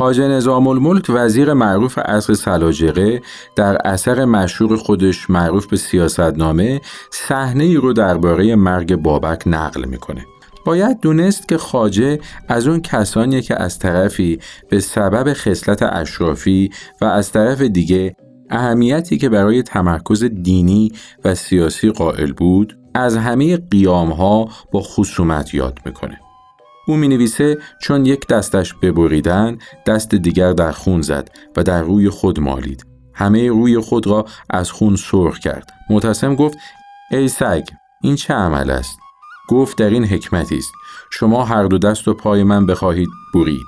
[0.00, 3.22] خاجه نظام الملک وزیر معروف عصر سلاجقه
[3.56, 6.80] در اثر مشهور خودش معروف به سیاستنامه
[7.10, 10.26] صحنه ای رو درباره مرگ بابک نقل می‌کنه.
[10.64, 14.38] باید دونست که خاجه از اون کسانی که از طرفی
[14.68, 16.70] به سبب خصلت اشرافی
[17.00, 18.16] و از طرف دیگه
[18.50, 20.92] اهمیتی که برای تمرکز دینی
[21.24, 26.20] و سیاسی قائل بود از همه قیام ها با خصومت یاد می‌کنه.
[26.90, 32.10] او می نویسه چون یک دستش ببریدن دست دیگر در خون زد و در روی
[32.10, 32.86] خود مالید.
[33.14, 35.70] همه روی خود را از خون سرخ کرد.
[35.90, 36.58] متسم گفت
[37.10, 37.64] ای سگ
[38.02, 38.98] این چه عمل است؟
[39.48, 40.72] گفت در این حکمتی است.
[41.10, 43.66] شما هر دو دست و پای من بخواهید برید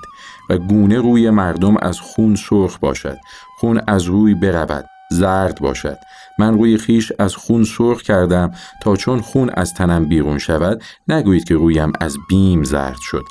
[0.49, 3.17] و گونه روی مردم از خون سرخ باشد.
[3.59, 5.97] خون از روی برود زرد باشد.
[6.39, 11.43] من روی خیش از خون سرخ کردم تا چون خون از تنم بیرون شود نگویید
[11.43, 13.23] که رویم از بیم زرد شد.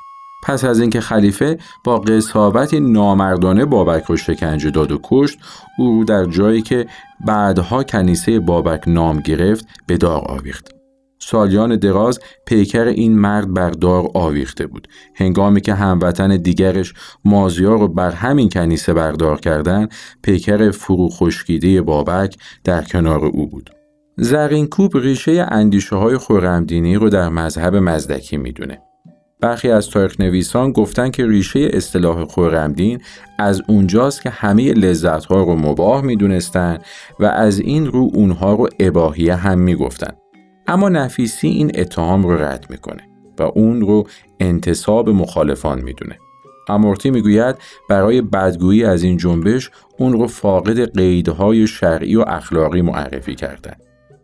[0.42, 5.38] پس از اینکه خلیفه با قصاوت نامردانه بابک رو شکنجه داد و کشت
[5.78, 6.86] او در جایی که
[7.26, 10.81] بعدها کنیسه بابک نام گرفت به داغ آویخت.
[11.24, 14.88] سالیان دراز پیکر این مرد بر دار آویخته بود.
[15.14, 16.94] هنگامی که هموطن دیگرش
[17.24, 19.88] مازیار رو بر همین کنیسه بردار کردن
[20.22, 23.70] پیکر فرو خشکیده بابک در کنار او بود.
[24.16, 28.78] زرینکوب ریشه اندیشه های خورمدینی رو در مذهب مزدکی می‌دونه.
[29.40, 33.00] برخی از تاریخ نویسان گفتن که ریشه اصطلاح خورمدین
[33.38, 36.78] از اونجاست که همه لذت ها رو مباه می‌دونستن
[37.20, 40.21] و از این رو اونها رو اباهیه هم می‌گفتن.
[40.66, 43.02] اما نفیسی این اتهام رو رد می‌کنه
[43.38, 44.06] و اون رو
[44.40, 46.18] انتصاب مخالفان می‌دونه.
[46.68, 47.56] امورتی می‌گوید
[47.88, 53.74] برای بدگویی از این جنبش اون رو فاقد قیدهای شرعی و اخلاقی معرفی کردن.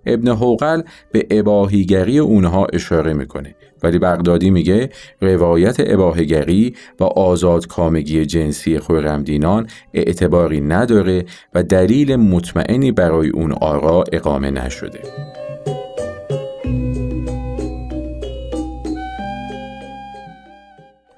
[0.07, 0.83] ابن حوقل
[1.13, 10.61] به اباهیگری اونها اشاره می‌کنه ولی بغدادی میگه روایت اباهیگری و آزادکامگی جنسی خورمدینان اعتباری
[10.61, 11.25] نداره
[11.55, 15.01] و دلیل مطمئنی برای اون آرا اقامه نشده.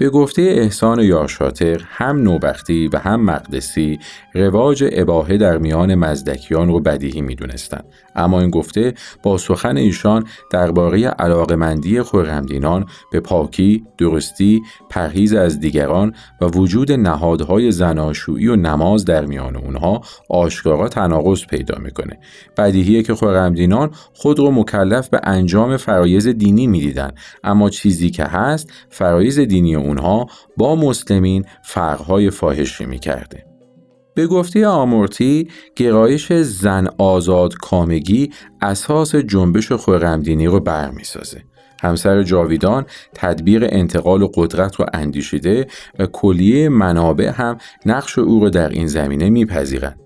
[0.00, 3.98] به گفته احسان یارشاتر هم نوبختی و هم مقدسی
[4.34, 7.84] رواج اباهه در میان مزدکیان رو بدیهی می‌دونستند
[8.16, 16.14] اما این گفته با سخن ایشان درباره علاقمندی خورمدینان به پاکی، درستی، پرهیز از دیگران
[16.40, 22.18] و وجود نهادهای زناشویی و نماز در میان اونها آشکارا تناقض پیدا می‌کنه.
[22.56, 27.12] بدیهیه که خورمدینان خود رو مکلف به انجام فرایز دینی می‌دیدن
[27.44, 30.26] اما چیزی که هست فرایز دینی اونها
[30.56, 33.44] با مسلمین فرقهای فاحشی می‌کرده.
[34.14, 38.30] به گفته آمورتی گرایش زن آزاد کامگی
[38.62, 41.42] اساس جنبش خورمدینی رو برمیسازه.
[41.82, 45.66] همسر جاویدان تدبیر انتقال و قدرت رو اندیشیده
[45.98, 50.00] و کلیه منابع هم نقش او رو در این زمینه میپذیرند.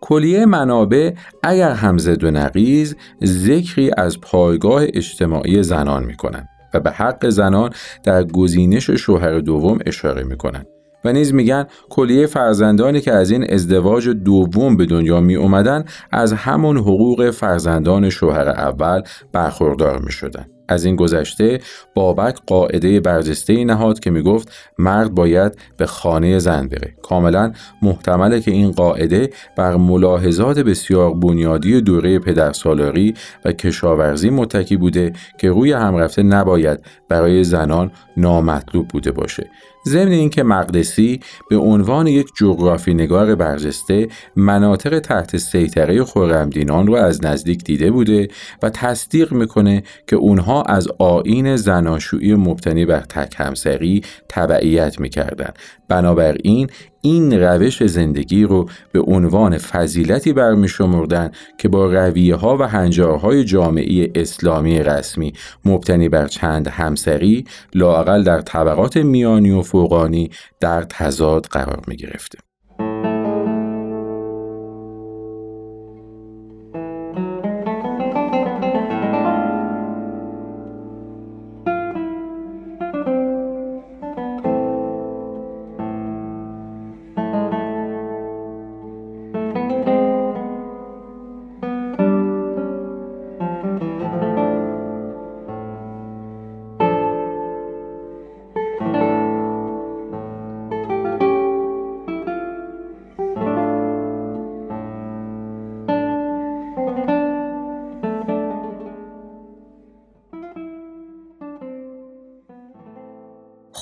[0.00, 1.12] کلیه منابع
[1.42, 6.48] اگر هم زد و نقیز ذکری از پایگاه اجتماعی زنان می‌کنند
[6.80, 7.70] به حق زنان
[8.04, 10.66] در گزینش شوهر دوم اشاره می‌کنند.
[11.04, 16.32] و نیز میگن کلیه فرزندانی که از این ازدواج دوم به دنیا می اومدن از
[16.32, 19.02] همون حقوق فرزندان شوهر اول
[19.32, 20.46] برخوردار می شدن.
[20.68, 21.60] از این گذشته
[21.94, 26.94] بابک قاعده برجسته نهاد که می‌گفت مرد باید به خانه زن بره.
[27.02, 27.52] کاملا
[27.82, 33.14] محتمله که این قاعده بر ملاحظات بسیار بنیادی دوره پدرسالاری
[33.44, 39.50] و کشاورزی متکی بوده که روی هم رفته نباید برای زنان نامطلوب بوده باشه.
[39.86, 41.20] ضمن اینکه مقدسی
[41.50, 48.28] به عنوان یک جغرافی نگار برجسته مناطق تحت سیطره خورمدینان رو از نزدیک دیده بوده
[48.62, 55.52] و تصدیق می‌کنه که اونها از آین زناشویی مبتنی بر تک همسری تبعیت می‌کردن.
[55.88, 56.70] بنابراین
[57.00, 64.10] این روش زندگی رو به عنوان فضیلتی برمیشمردن که با رویه ها و هنجارهای جامعی
[64.14, 65.32] اسلامی رسمی
[65.64, 70.30] مبتنی بر چند همسری لاقل در طبقات میانی و فوقانی
[70.60, 72.47] در تضاد قرار می گرفته.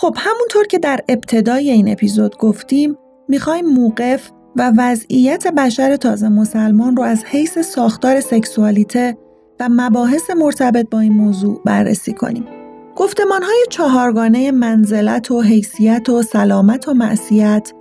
[0.07, 2.96] خب همونطور که در ابتدای این اپیزود گفتیم
[3.28, 9.16] می‌خوایم موقف و وضعیت بشر تازه مسلمان رو از حیث ساختار سکسوالیته
[9.61, 12.44] و مباحث مرتبط با این موضوع بررسی کنیم.
[12.96, 17.72] گفتمان های چهارگانه منزلت و حیثیت و سلامت و معصیت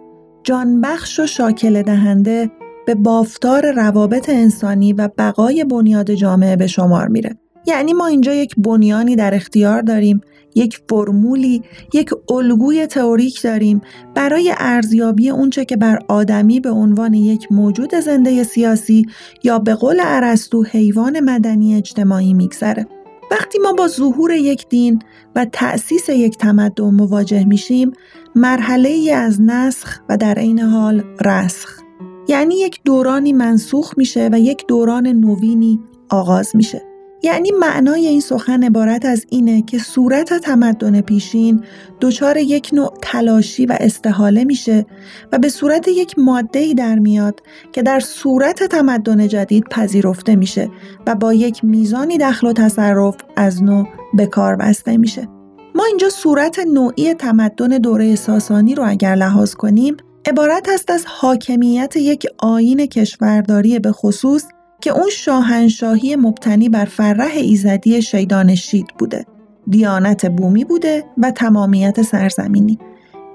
[0.43, 2.51] جانبخش و شاکل دهنده
[2.85, 7.37] به بافتار روابط انسانی و بقای بنیاد جامعه به شمار میره.
[7.67, 10.21] یعنی ما اینجا یک بنیانی در اختیار داریم
[10.55, 11.61] یک فرمولی
[11.93, 13.81] یک الگوی تئوریک داریم
[14.15, 19.05] برای ارزیابی اونچه که بر آدمی به عنوان یک موجود زنده سیاسی
[19.43, 22.87] یا به قول ارسطو حیوان مدنی اجتماعی میگذره.
[23.31, 25.01] وقتی ما با ظهور یک دین
[25.35, 27.91] و تأسیس یک تمدن مواجه میشیم
[28.35, 31.79] مرحله ای از نسخ و در عین حال رسخ.
[32.27, 35.79] یعنی یک دورانی منسوخ میشه و یک دوران نوینی
[36.09, 36.94] آغاز میشه.
[37.25, 41.63] یعنی معنای این سخن عبارت از اینه که صورت تمدن پیشین
[42.01, 44.85] دچار یک نوع تلاشی و استحاله میشه
[45.31, 50.69] و به صورت یک ماده در میاد که در صورت تمدن جدید پذیرفته میشه
[51.07, 55.27] و با یک میزانی دخل و تصرف از نو به کار بسته میشه.
[55.75, 59.97] ما اینجا صورت نوعی تمدن دوره ساسانی رو اگر لحاظ کنیم
[60.27, 64.45] عبارت است از حاکمیت یک آین کشورداری به خصوص
[64.81, 69.25] که اون شاهنشاهی مبتنی بر فرح ایزدی شیدان شید بوده.
[69.69, 72.79] دیانت بومی بوده و تمامیت سرزمینی.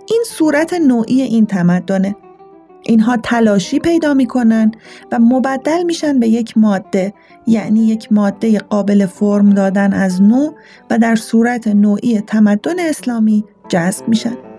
[0.08, 2.16] این صورت نوعی این تمدنه.
[2.82, 4.72] اینها تلاشی پیدا می‌کنن
[5.12, 7.14] و مبدل میشن به یک ماده
[7.46, 10.52] یعنی یک ماده قابل فرم دادن از نو
[10.90, 14.49] و در صورت نوعی تمدن اسلامی جذب میشن.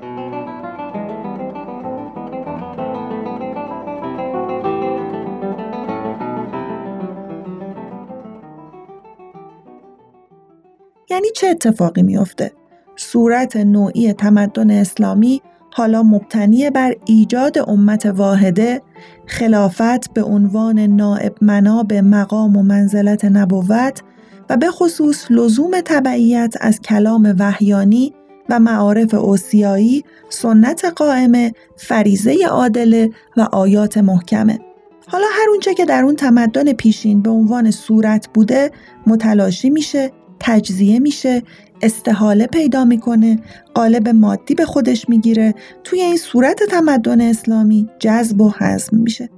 [11.21, 12.51] یعنی چه اتفاقی میافته؟
[12.95, 15.41] صورت نوعی تمدن اسلامی
[15.73, 18.81] حالا مبتنی بر ایجاد امت واحده
[19.25, 24.01] خلافت به عنوان نائب مناب مقام و منزلت نبوت
[24.49, 28.13] و به خصوص لزوم تبعیت از کلام وحیانی
[28.49, 34.59] و معارف اوسیایی سنت قائمه فریزه عادله و آیات محکمه
[35.07, 38.71] حالا هر اونچه که در اون تمدن پیشین به عنوان صورت بوده
[39.07, 40.11] متلاشی میشه
[40.43, 41.43] تجزیه میشه
[41.81, 43.39] استحاله پیدا می‌کنه
[43.73, 49.29] قالب مادی به خودش می‌گیره توی این صورت تمدن اسلامی جذب و هضم میشه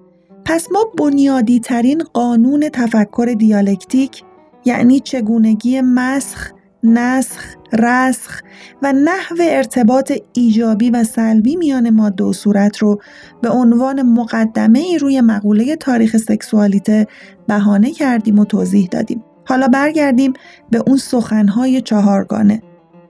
[0.46, 4.24] پس ما بنیادی ترین قانون تفکر دیالکتیک
[4.66, 6.52] یعنی چگونگی مسخ،
[6.84, 8.42] نسخ، رسخ
[8.82, 13.02] و نحو ارتباط ایجابی و سلبی میان ماده و صورت رو
[13.42, 17.08] به عنوان مقدمه ای روی مقوله تاریخ سکسوالیته
[17.48, 19.24] بهانه کردیم و توضیح دادیم.
[19.46, 20.34] حالا برگردیم
[20.70, 22.62] به اون سخنهای چهارگانه.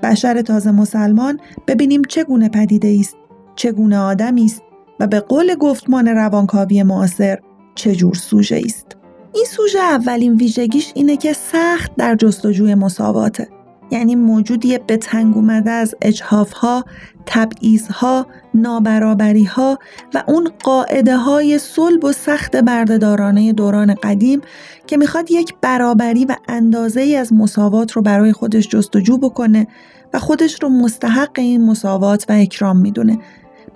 [0.04, 3.16] بشر تازه مسلمان ببینیم چگونه پدیده است،
[3.56, 4.62] چگونه آدمی است
[5.00, 7.40] و به قول گفتمان روانکاوی معاصر
[7.76, 8.98] چجور سوژه است.
[9.34, 13.48] این سوژه اولین ویژگیش اینه که سخت در جستجوی مساواته.
[13.94, 16.86] یعنی موجودی به تنگ اومده از اجهافها،
[17.26, 19.80] تبعیضها، نابرابریها
[20.14, 24.42] و اون قاعده های صلب و سخت بردهدارانه دوران قدیم
[24.88, 29.68] که می‌خواد یک برابری و اندازه ای از مساوات رو برای خودش جستجو بکنه
[30.14, 33.18] و خودش رو مستحق این مساوات و اکرام می‌دونه.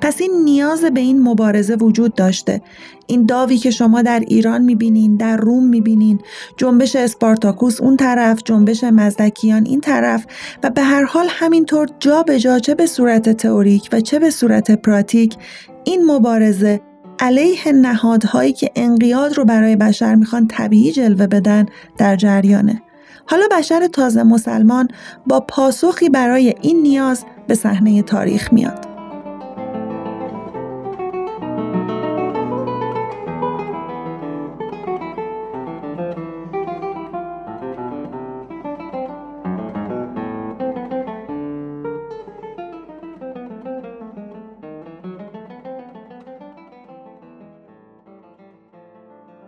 [0.01, 2.61] پس این نیاز به این مبارزه وجود داشته.
[3.07, 6.19] این داوی که شما در ایران می‌بینین در روم می‌بینین
[6.57, 10.25] جنبش اسپارتاکوس اون طرف جنبش مزدکیان این طرف
[10.63, 14.29] و به هر حال همینطور جا به جا چه به صورت تئوریک و چه به
[14.29, 15.35] صورت پراتیک
[15.83, 16.81] این مبارزه
[17.19, 21.65] علیه نهادهایی که انقیاد رو برای بشر می‌خوان طبیعی جلوه بدن
[21.97, 22.81] در جریانه.
[23.25, 24.87] حالا بشر تازه مسلمان
[25.27, 28.96] با پاسخی برای این نیاز به صحنه تاریخ میاد.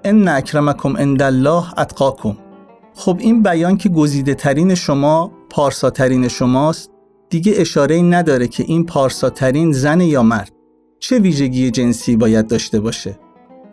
[0.09, 2.37] ان اکرمکم عند الله اتقاکم
[2.95, 6.91] خب این بیان که گزیده ترین شما پارساترین شماست
[7.29, 10.51] دیگه اشاره نداره که این پارساترین زن یا مرد
[10.99, 13.19] چه ویژگی جنسی باید داشته باشه.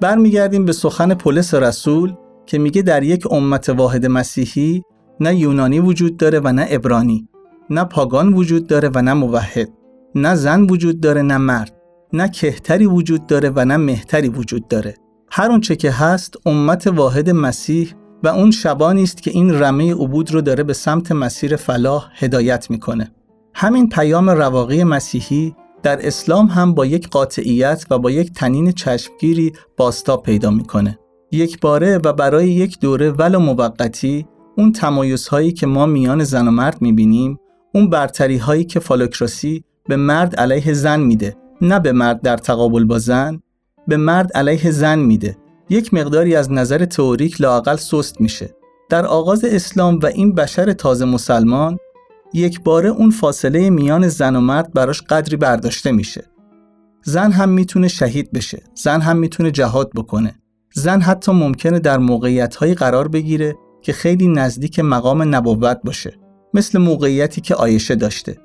[0.01, 2.15] برمیگردیم به سخن پولس رسول
[2.47, 4.83] که میگه در یک امت واحد مسیحی
[5.21, 7.29] نه یونانی وجود داره و نه ابرانی
[7.71, 9.69] نه پاگان وجود داره و نه موحد
[10.15, 11.77] نه زن وجود داره نه مرد
[12.13, 14.95] نه کهتری وجود داره و نه مهتری وجود داره.
[15.31, 20.35] هر اونچه که هست امت واحد مسیح و اون شبانی است که این رمه عبود
[20.35, 23.13] رو داره به سمت مسیر فلاح هدایت می‌کنه.
[23.55, 29.53] همین پیام رواقی مسیحی در اسلام هم با یک قاطعیت و با یک تنین چشمگیری
[29.77, 30.99] باستا پیدا می‌کنه.
[31.33, 36.49] یک باره و برای یک دوره ولو موقتی اون تمایز هایی که ما میان زن
[36.49, 37.39] و مرد می‌بینیم
[37.75, 42.85] اون برتری هایی که فالوکراسی به مرد علیه زن میده نه به مرد در تقابل
[42.85, 43.41] با زن
[43.89, 45.37] به مرد علیه زن میده.
[45.71, 48.55] یک مقداری از نظر تئوریک لاقل سست میشه.
[48.89, 51.79] در آغاز اسلام و این بشر تازه مسلمان
[52.35, 56.25] یک باره اون فاصله میان زن و مرد براش قدری برداشته میشه.
[57.05, 58.63] زن هم می‌تونه شهید بشه.
[58.75, 60.35] زن هم می‌تونه جهاد بکنه.
[60.75, 66.15] زن حتی ممکنه در موقعیت قرار بگیره که خیلی نزدیک مقام نبوت باشه.
[66.55, 68.37] مثل موقعیتی که آیشه داشته.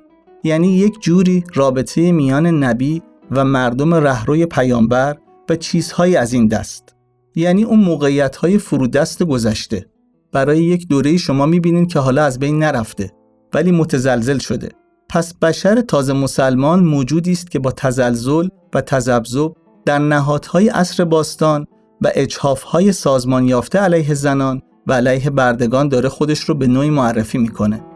[0.44, 5.16] یعنی یک جوری رابطه میان نبی و مردم رهروی پیامبر
[5.48, 6.94] و چیزهایی از این دست.
[7.34, 9.86] یعنی اون موقعیت های فرودست گذشته.
[10.32, 13.10] برای یک دوره شما می‌بینین که حالا از بین نرفته
[13.54, 14.68] ولی متزلزل شده.
[15.08, 19.52] پس بشر تازه مسلمان موجودی است که با تزلزل و تذبذب
[19.84, 21.66] در نهادهای عصر باستان
[22.00, 27.38] و اجحافهای سازمان یافته علیه زنان و علیه بردگان داره خودش رو به نوعی معرفی
[27.38, 27.91] می‌کنه.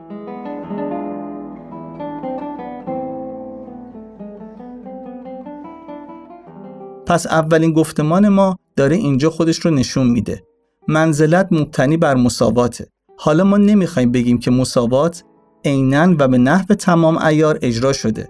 [7.07, 10.43] پس اولین گفتمان ما داره اینجا خودش رو نشون میده.
[10.89, 12.87] منزلت مبتنی بر مساواته.
[13.19, 15.25] حالا ما نمی‌خوایم بگیم که مساوات
[15.65, 18.29] عینا و به نحو تمام ایار اجرا شده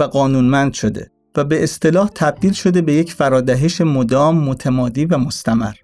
[0.00, 5.74] و قانونمند شده و به اصطلاح تبدیل شده به یک فرادهش مدام متمادی و مستمر.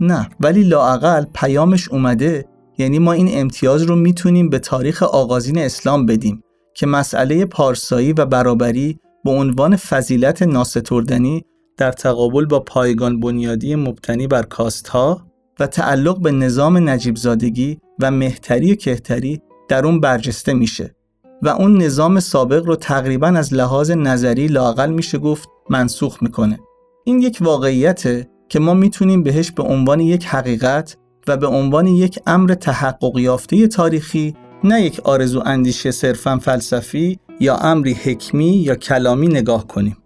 [0.00, 2.44] نه ولی لاعقل پیامش اومده
[2.78, 6.42] یعنی ما این امتیاز رو می‌تونیم به تاریخ آغازین اسلام بدیم
[6.74, 11.44] که مسئله پارسایی و برابری به عنوان فضیلت ناستردنی
[11.76, 15.22] در تقابل با پایگان بنیادی مبتنی بر کاستها
[15.60, 20.94] و تعلق به نظام نجیب زادگی و مهتری و کهتری در اون برجسته میشه
[21.42, 26.58] و اون نظام سابق رو تقریبا از لحاظ نظری لاقل میشه گفت منسوخ می‌کنه.
[27.04, 30.96] این یک واقعیته که ما می‌تونیم بهش به عنوان یک حقیقت
[31.28, 37.56] و به عنوان یک امر تحقق یافته تاریخی نه یک آرزو اندیشه صرفا فلسفی یا
[37.56, 39.96] امری حکمی یا کلامی نگاه کنیم.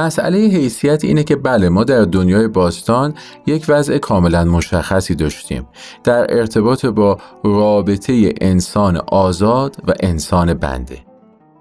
[0.00, 3.14] مسئله حیثیت اینه که بله ما در دنیای باستان
[3.46, 5.66] یک وضع کاملا مشخصی داشتیم.
[6.04, 10.98] در ارتباط با رابطه انسان آزاد و انسان بنده.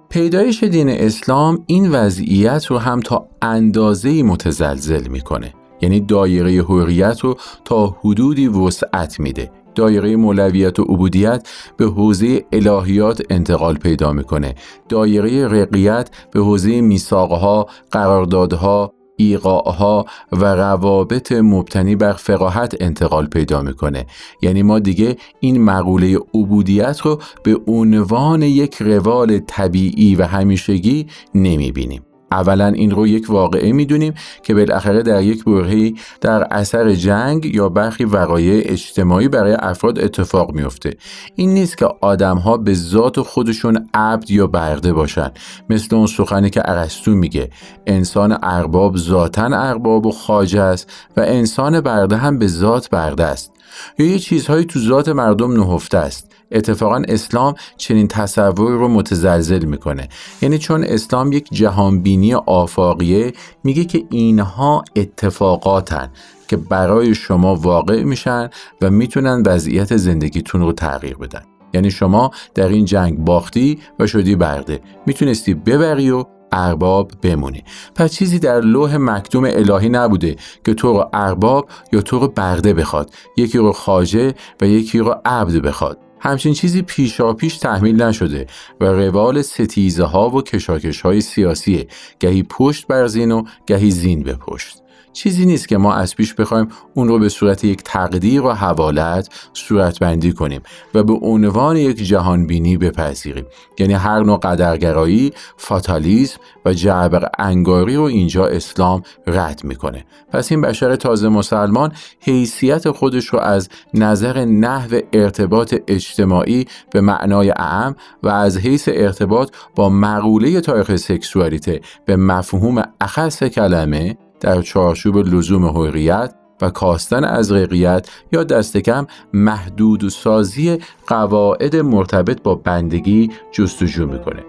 [0.10, 5.54] پیدایش دین اسلام این وضعیت رو هم تا اندازه متزلزل می‌کنه.
[5.82, 9.52] یعنی دایره حریت رو تا حدودی وسعت میده.
[9.76, 11.48] دایره مولویت و عبودیت
[11.78, 14.56] به حوزه الهیات انتقال پیدا می‌کنه.
[14.90, 24.06] دایره رقیت به حوزه میثاقها قراردادها ایقاعها و روابط مبتنی بر فقاهت انتقال پیدا می‌کنه.
[24.42, 32.02] یعنی ما دیگه این مقوله عبودیت رو به عنوان یک روال طبیعی و همیشگی نمی‌بینیم.
[32.32, 34.14] اولا این رو یک واقعه می‌دونیم
[34.44, 40.52] که بالاخره در یک برهی در اثر جنگ یا برخی وقایع اجتماعی برای افراد اتفاق
[40.52, 40.94] میفته
[41.36, 45.32] این نیست که آدمها به ذات خودشون عبد یا برده باشن.
[45.70, 47.50] مثل اون سخنی که ارسطو میگه
[47.88, 53.52] انسان ارباب ذاتا ارباب و خاجه است و انسان برده هم به ذات برده است.
[54.00, 56.32] یا یه چیزهایی تو ذات مردم نهفته است.
[56.52, 60.10] اتفاقا اسلام چنین تصور رو متزلزل می‌کنه.
[60.42, 63.34] یعنی چون اسلام یک جهانبینی آفاقیه
[63.64, 66.12] میگه که اینها اتفاقاتن
[66.48, 68.50] که برای شما واقع میشن
[68.82, 71.42] و می‌تونن وضعیت زندگیتون رو تغییر بدن.
[71.74, 74.80] یعنی شما در این جنگ باختی و شدی برده.
[75.06, 77.64] می‌تونستی ببری و ارباب بمونی.
[77.96, 80.36] پس چیزی در لوح مکتوم الهی نبوده
[80.66, 83.14] که تو رو ارباب یا تو رو برده بخواد.
[83.38, 85.98] یکی رو خاجه و یکی رو عبد بخواد.
[86.20, 88.48] همچین چیزی پیشا پیش تحمیل نشده
[88.82, 91.88] و روال ستیزه ها و کشاکش های سیاسیه.
[92.20, 94.78] گهی پشت بر زین و گهی زین به پشت.
[95.20, 99.30] چیزی نیست که ما از پیش بخوایم اون رو به صورت یک تقدیر و حوالت
[99.54, 100.62] صورتبندی کنیم
[100.94, 103.46] و به عنوان یک جهانبینی بپذیریم.
[103.80, 110.06] یعنی هر نوع قدرگرایی فاتالیسم و جعبر انگاری رو اینجا اسلام رد می‌کنه.
[110.32, 117.52] پس این بشر تازه مسلمان حیثیت خودش رو از نظر نحو ارتباط اجتماعی به معنای
[117.52, 125.18] اعم و از حیث ارتباط با مقوله تاریخ سکسوالیته به مفهوم اخص کلمه در چارچوب
[125.18, 130.78] لزوم حریت و کاستن از غیقیت یا دست کم محدود و سازی
[131.08, 134.49] قواعد مرتبط با بندگی جستجو می‌کنه.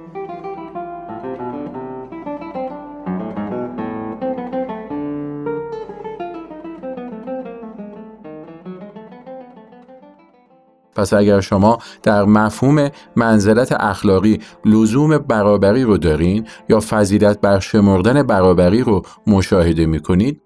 [11.00, 18.80] پس اگر شما در مفهوم منزلت اخلاقی لزوم برابری رو دارین یا فضیلت برشمردن برابری
[18.80, 20.40] رو مشاهده می کنید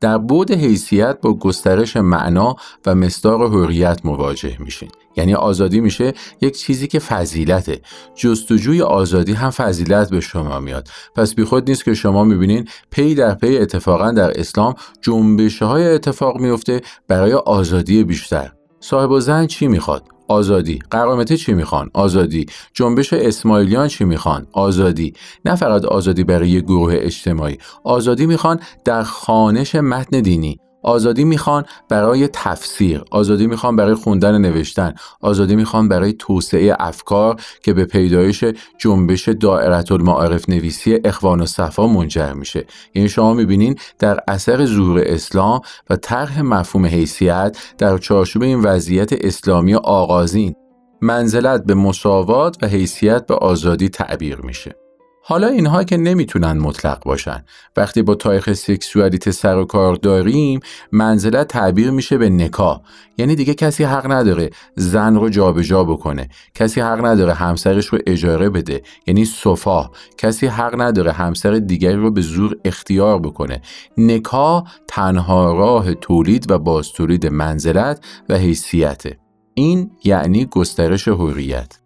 [0.00, 2.56] در بود حیثیت با گسترش معنا
[2.86, 4.88] و مستاق حریت مواجه میشین.
[5.16, 7.80] یعنی آزادی میشه یک چیزی که فضیلته.
[8.14, 10.88] جستجوی آزادی هم فضیلت به شما میاد.
[11.14, 16.40] پس بیخود نیست که شما می‌بینین پی در پی اتفاقا در اسلام جنبشه های اتفاق
[16.40, 18.57] میفته برای آزادی بیشتر.
[18.80, 25.12] صاحب زن چی می‌خواد؟ آزادی قرامته چی می‌خوان؟ آزادی جنبش اسماعیلیان چی می‌خوان؟ آزادی
[25.44, 32.28] نه فقط آزادی برای گروه اجتماعی آزادی می‌خوان در خانش متن دینی آزادی می‌خوان برای
[32.32, 38.44] تفسیر آزادی می‌خوان برای خوندن نوشتن آزادی می‌خوان برای توسعه افکار که به پیدایش
[38.78, 42.64] جنبش دائرت المعارف نویسی اخوان و صفا منجر میشه.
[42.94, 45.60] یعنی شما می‌بینین در اثر ظهور اسلام
[45.90, 50.54] و طرح مفهوم حیثیت در چارچوب این وضعیت اسلامی آغازین
[51.02, 54.87] منزلت به مساوات و حیثیت به آزادی تعبیر میشه.
[55.30, 57.44] حالا اینها که نمی‌تونن مطلق باشن.
[57.76, 60.60] وقتی با تاریخ سکسوالیته سر و کار داریم
[60.92, 62.80] منزلت تعبیر میشه به نکاح.
[63.18, 66.28] یعنی دیگه کسی حق نداره زن رو جابجا جا بکنه.
[66.54, 72.10] کسی حق نداره همسرش رو اجاره بده یعنی صفا کسی حق نداره همسر دیگری رو
[72.10, 73.62] به زور اختیار بکنه.
[73.96, 79.18] نکاح تنها راه تولید و بازتولید منزلت و حیثیته.
[79.54, 81.78] این یعنی گسترش حریت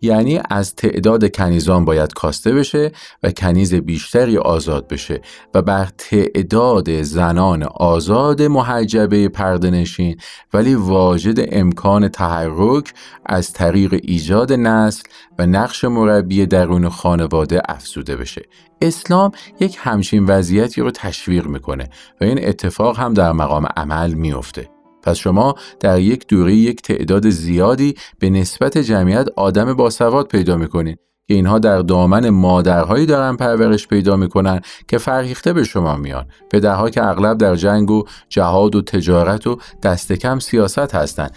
[0.00, 2.92] یعنی از تعداد کنیزان باید کاسته بشه
[3.22, 5.20] و کنیز بیشتری آزاد بشه
[5.54, 10.16] و بر تعداد زنان آزاد محجبه پردنشین
[10.52, 12.94] ولی واجد امکان تحرک
[13.26, 15.02] از طریق ایجاد نسل
[15.38, 18.42] و نقش مربی درون خانواده افزوده بشه.
[18.80, 21.90] اسلام یک همچین وضعیتی رو تشویق می‌کنه
[22.20, 27.30] و این اتفاق هم در مقام عمل میفته پس شما در یک دوره یک تعداد
[27.30, 33.88] زیادی به نسبت جمعیت آدم باسواد پیدا می‌کنید که اینها در دامن مادرهایی دارن پرورش
[33.88, 36.26] پیدا می‌کنن که فرهیخته به شما میان.
[36.50, 41.36] پدرها که اغلب در جنگ و جهاد و تجارت و دست کم سیاست هستند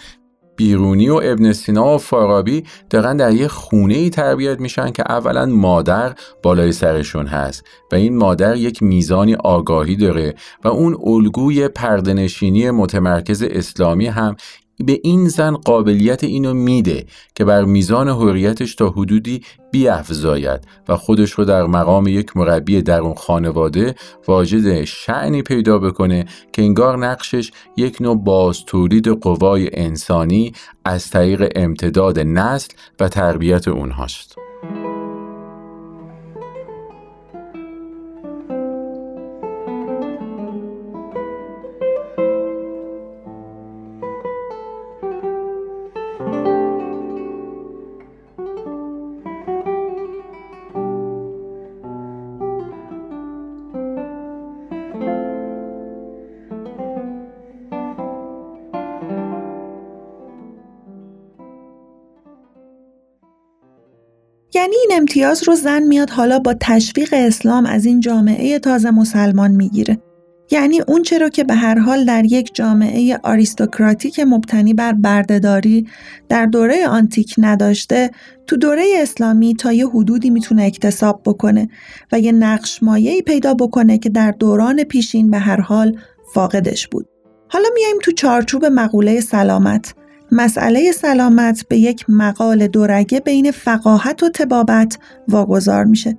[0.56, 5.46] بیرونی و ابن سینا و فارابی دارن در یه خونه ای تربیت میشن که اولا
[5.46, 10.34] مادر بالای سرشون هست و این مادر یک میزانی آگاهی داره
[10.64, 14.36] و اون الگوی پردنشینی متمرکز اسلامی هم
[14.78, 21.32] به این زن قابلیت اینو میده که بر میزان حریتش تا حدودی بیافزاید و خودش
[21.32, 23.94] رو در مقام یک مربی در اون خانواده
[24.28, 30.52] واجد شعنی پیدا بکنه که انگار نقشش یک نوع باز تولید قوای انسانی
[30.84, 34.41] از طریق امتداد نسل و تربیت اونهاست.
[65.12, 69.98] امتیاز رو زن میاد حالا با تشویق اسلام از این جامعه تازه مسلمان می‌گیره
[70.50, 75.86] یعنی اون چرا که به هر حال در یک جامعه آریستوکراتیک مبتنی بر بردهداری
[76.28, 78.10] در دوره آنتیک نداشته
[78.46, 81.68] تو دوره اسلامی تا یه حدودی می‌تونه اکتساب بکنه
[82.12, 85.96] و یه نقش مایهی پیدا بکنه که در دوران پیشین به هر حال
[86.34, 87.08] فاقدش بود.
[87.48, 89.94] حالا میایم تو چارچوب مقوله سلامت.
[90.34, 96.18] مسئله سلامت به یک مقال دورگه بین فقاهت و تبابت واگذار میشه.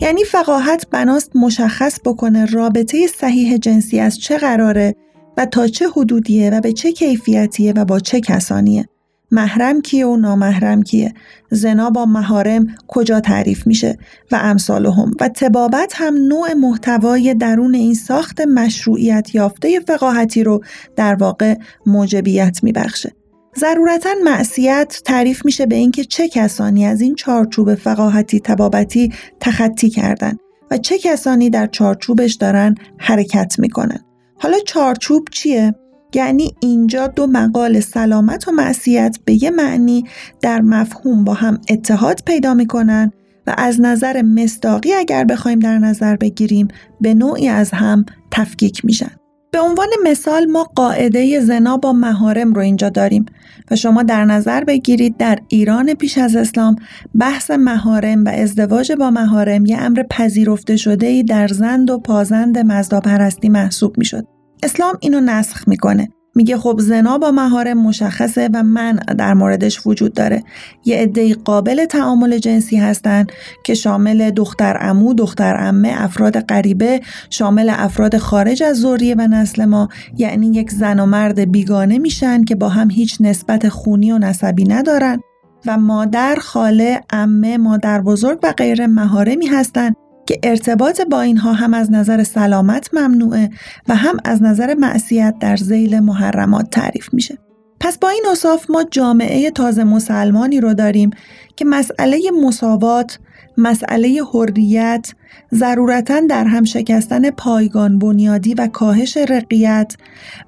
[0.00, 4.94] یعنی فقاهت بناست مشخص بکنه رابطه صحیح جنسی از چه قراره
[5.36, 8.88] و تا چه حدودیه و به چه کیفیتیه و با چه کسانیه.
[9.30, 11.14] محرم کیه و نامحرم کیه
[11.50, 13.98] زنا با مهارم کجا تعریف میشه
[14.32, 20.64] و امثال هم و تبابت هم نوع محتوای درون این ساخت مشروعیت یافته فقاهتی رو
[20.96, 21.54] در واقع
[21.86, 23.12] موجبیت میبخشه
[23.58, 30.36] ضرورتا معصیت تعریف میشه به اینکه چه کسانی از این چارچوب فقاهتی تبابتی تخطی کردن
[30.70, 34.00] و چه کسانی در چارچوبش دارن حرکت می‌کنن
[34.38, 35.74] حالا چارچوب چیه
[36.14, 40.04] یعنی اینجا دو مقال سلامت و معصیت به یه معنی
[40.40, 43.12] در مفهوم با هم اتحاد پیدا می‌کنن
[43.46, 46.68] و از نظر مصداقی اگر بخوایم در نظر بگیریم
[47.00, 49.10] به نوعی از هم تفکیک میشن.
[49.54, 53.26] به عنوان مثال ما قاعده زنا با مهارم رو اینجا داریم
[53.70, 56.76] و شما در نظر بگیرید در ایران پیش از اسلام
[57.18, 62.58] بحث مهارم و ازدواج با مهارم یه امر پذیرفته شده ای در زند و پازند
[62.58, 64.26] مزداپرستی محسوب می شد.
[64.62, 70.12] اسلام اینو نسخ می‌کنه میگه خب زنا با مهارم مشخصه و من در موردش وجود
[70.12, 70.44] داره.
[70.84, 73.26] یه عده قابل تعامل جنسی هستن
[73.64, 79.64] که شامل دختر امو، دختر امه، افراد غریبه، شامل افراد خارج از زوریه و نسل
[79.64, 79.88] ما.
[80.16, 84.64] یعنی یک زن و مرد بیگانه میشن که با هم هیچ نسبت خونی و نسبی
[84.64, 85.20] ندارن
[85.66, 91.74] و مادر، خاله، امه، مادر بزرگ و غیر مهارمی هستند که ارتباط با اینها هم
[91.74, 93.50] از نظر سلامت ممنوعه
[93.88, 97.38] و هم از نظر معصیت در زیل محرمات تعریف میشه.
[97.80, 101.10] پس با این اصاف ما جامعه تازه مسلمانی رو داریم
[101.56, 103.18] که مسئله مساوات،
[103.58, 105.14] مسئله حریت،
[105.54, 109.96] ضرورتا در هم شکستن پایگان بنیادی و کاهش رقیت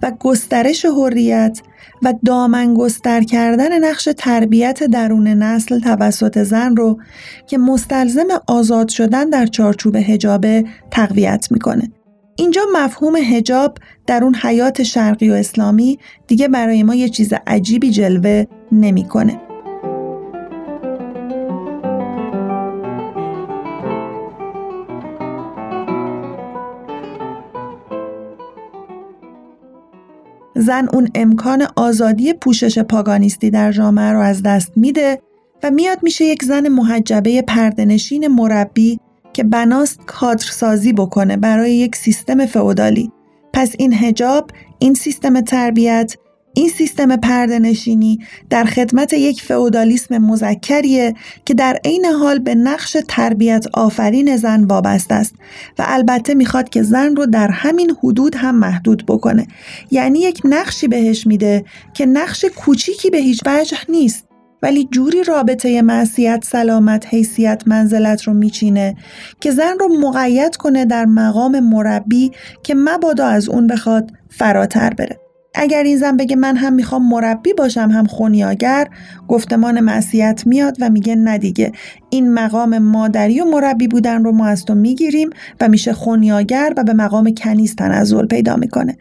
[0.03, 1.61] و گسترش حریت
[2.03, 7.01] و دامن گستر کردن نقش تربیت درون نسل توسط زن رو
[7.47, 11.93] که مستلزم آزاد شدن در چارچوب هجابه تقویت می‌کنه.
[12.37, 17.91] اینجا مفهوم هجاب در اون حیات شرقی و اسلامی دیگه برای ما یه چیز عجیبی
[17.91, 19.41] جلوه نمی‌کنه.
[30.57, 35.19] زن اون امکان آزادی پوشش پاگانیستی در جامعه رو از دست میده
[35.63, 39.01] و میاد میشه یک زن محجبه پردنشین مربی
[39.33, 43.13] که بناست کادرسازی بکنه برای یک سیستم فئودالی.
[43.53, 46.17] پس این هجاب این سیستم تربیت
[46.59, 48.19] این سیستم پردنشینی
[48.51, 55.15] در خدمت یک فئودالیسم مذکریه که در عین حال به نقش تربیت آفرین زن وابسته
[55.15, 55.35] است
[55.79, 59.47] و البته می‌خواد که زن رو در همین حدود هم محدود بکنه.
[59.91, 64.25] یعنی یک نقشی بهش میده که نقش کوچیکی به هیچ وجه نیست
[64.63, 68.97] ولی جوری رابطه معصیت سلامت حیثیت منزلت رو میچینه
[69.41, 72.33] که زن رو مقید کنه در مقام مربی
[72.63, 75.26] که مبادا از اون بخواد فراتر بره.
[75.59, 78.89] اگر این زن بگه من هم می‌خوام مربی باشم هم خونیاگر
[79.29, 81.73] گفتمان معصیت میاد و میگه نه دیگه.
[82.11, 85.31] این مقام مادری و مربی بودن رو ما از تو می‌گیریم
[85.61, 88.97] و میشه خونیاگر و به مقام کنیز تنزل پیدا می‌کنه.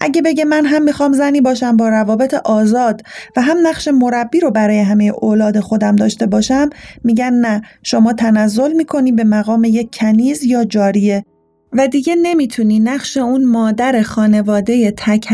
[0.00, 3.02] اگه بگه من هم می‌خوام زنی باشم با روابط آزاد
[3.36, 6.70] و هم نقش مربی رو برای همه اولاد خودم داشته باشم
[7.04, 11.24] میگن نه شما تنزل می‌کنی به مقام یک کنیز یا جاریه.
[11.72, 15.26] و دیگه نمی‌تونی نقش اون مادر خانواده تک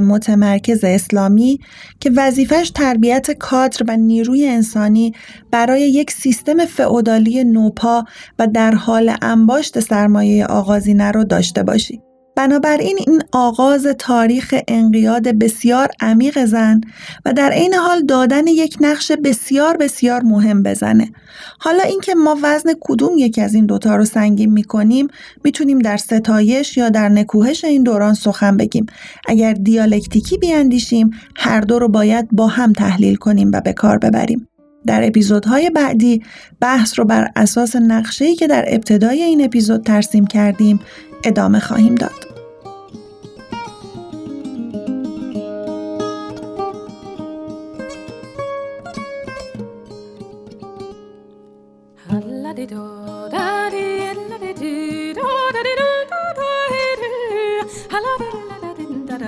[0.00, 1.58] متمرکز اسلامی
[2.00, 5.12] که وظیفش تربیت کادر و نیروی انسانی
[5.50, 8.04] برای یک سیستم فعودالی نوپا
[8.38, 12.05] و در حال انباشت سرمایه آغازینه رو داشته باشی.
[12.36, 16.80] بنابراین این آغاز تاریخ انقیاد بسیار عمیق زن
[17.24, 21.12] و در عین حال دادن یک نقش بسیار بسیار مهم بزنه
[21.58, 25.08] حالا اینکه ما وزن کدوم یکی از این دوتا رو سنگین می‌کنیم
[25.44, 28.86] می‌تونیم در ستایش یا در نکوهش این دوران سخن بگیم.
[29.28, 34.48] اگر دیالکتیکی بیاندیشیم هر دو رو باید با هم تحلیل کنیم و به کار ببریم.
[34.86, 36.22] در اپیزودهای بعدی
[36.60, 40.80] بحث رو بر اساس نقشه‌ای که در ابتدای این اپیزود ترسیم کردیم
[41.24, 42.25] ادامه خواهیم داد.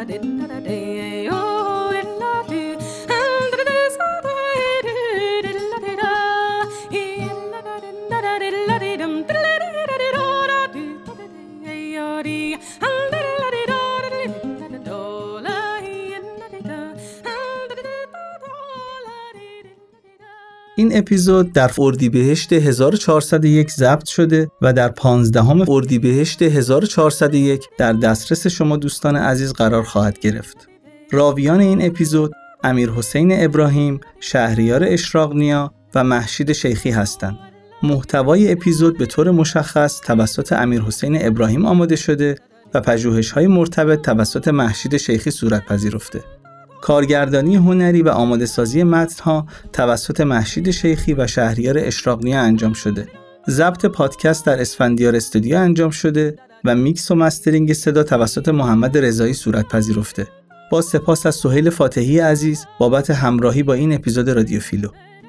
[0.05, 0.98] da da da da
[20.79, 28.77] این اپیزود در اردیبهشت 1401 ضبط شده و در 15 اردیبهشت 1401 در دسترس شما
[28.77, 30.69] دوستان عزیز قرار خواهد گرفت.
[31.11, 32.33] راویان این اپیزود
[32.65, 37.39] امیر حسین ابراهیم، شهریار اشراقنیا و محشید شیخی هستند.
[37.83, 42.37] محتوای اپیزود به طور مشخص توسط امیر حسین ابراهیم آماده شده
[42.75, 46.38] و پژوهش های مرتبط توسط محشید شیخی صورت پذیرفته.
[46.83, 48.81] کارگردانی هنری و آماده سازی
[49.23, 53.09] ها توسط محشید شیخی و شهریار اشراقنیا انجام شده.
[53.51, 59.35] ضبط پادکست در اسفندیار استودیو انجام شده و میکس و mastering صدا توسط محمد رضایی
[59.35, 60.27] صورت پذیرفته.
[60.71, 64.89] با سپاس از سهیل فاتحی عزیز بابت همراهی با این اپیزود رادیو فیلو.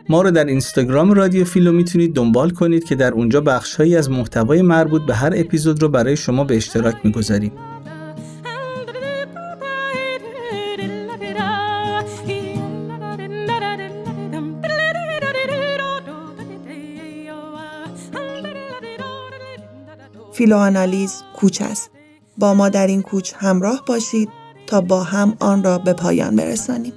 [0.10, 4.62] ما رو در اینستاگرام رادیو فیلو می‌تونید دنبال کنید که در اونجا بخشهایی از محتوای
[4.62, 7.52] مربوط به هر اپیزود رو برای شما به اشتراک می‌گذاریم.
[20.40, 21.92] فیلوآنالیز کوچ است.
[22.38, 24.30] با ما در این کوچ همراه باشید
[24.68, 26.94] تا با هم آن را به پایان برسانیم.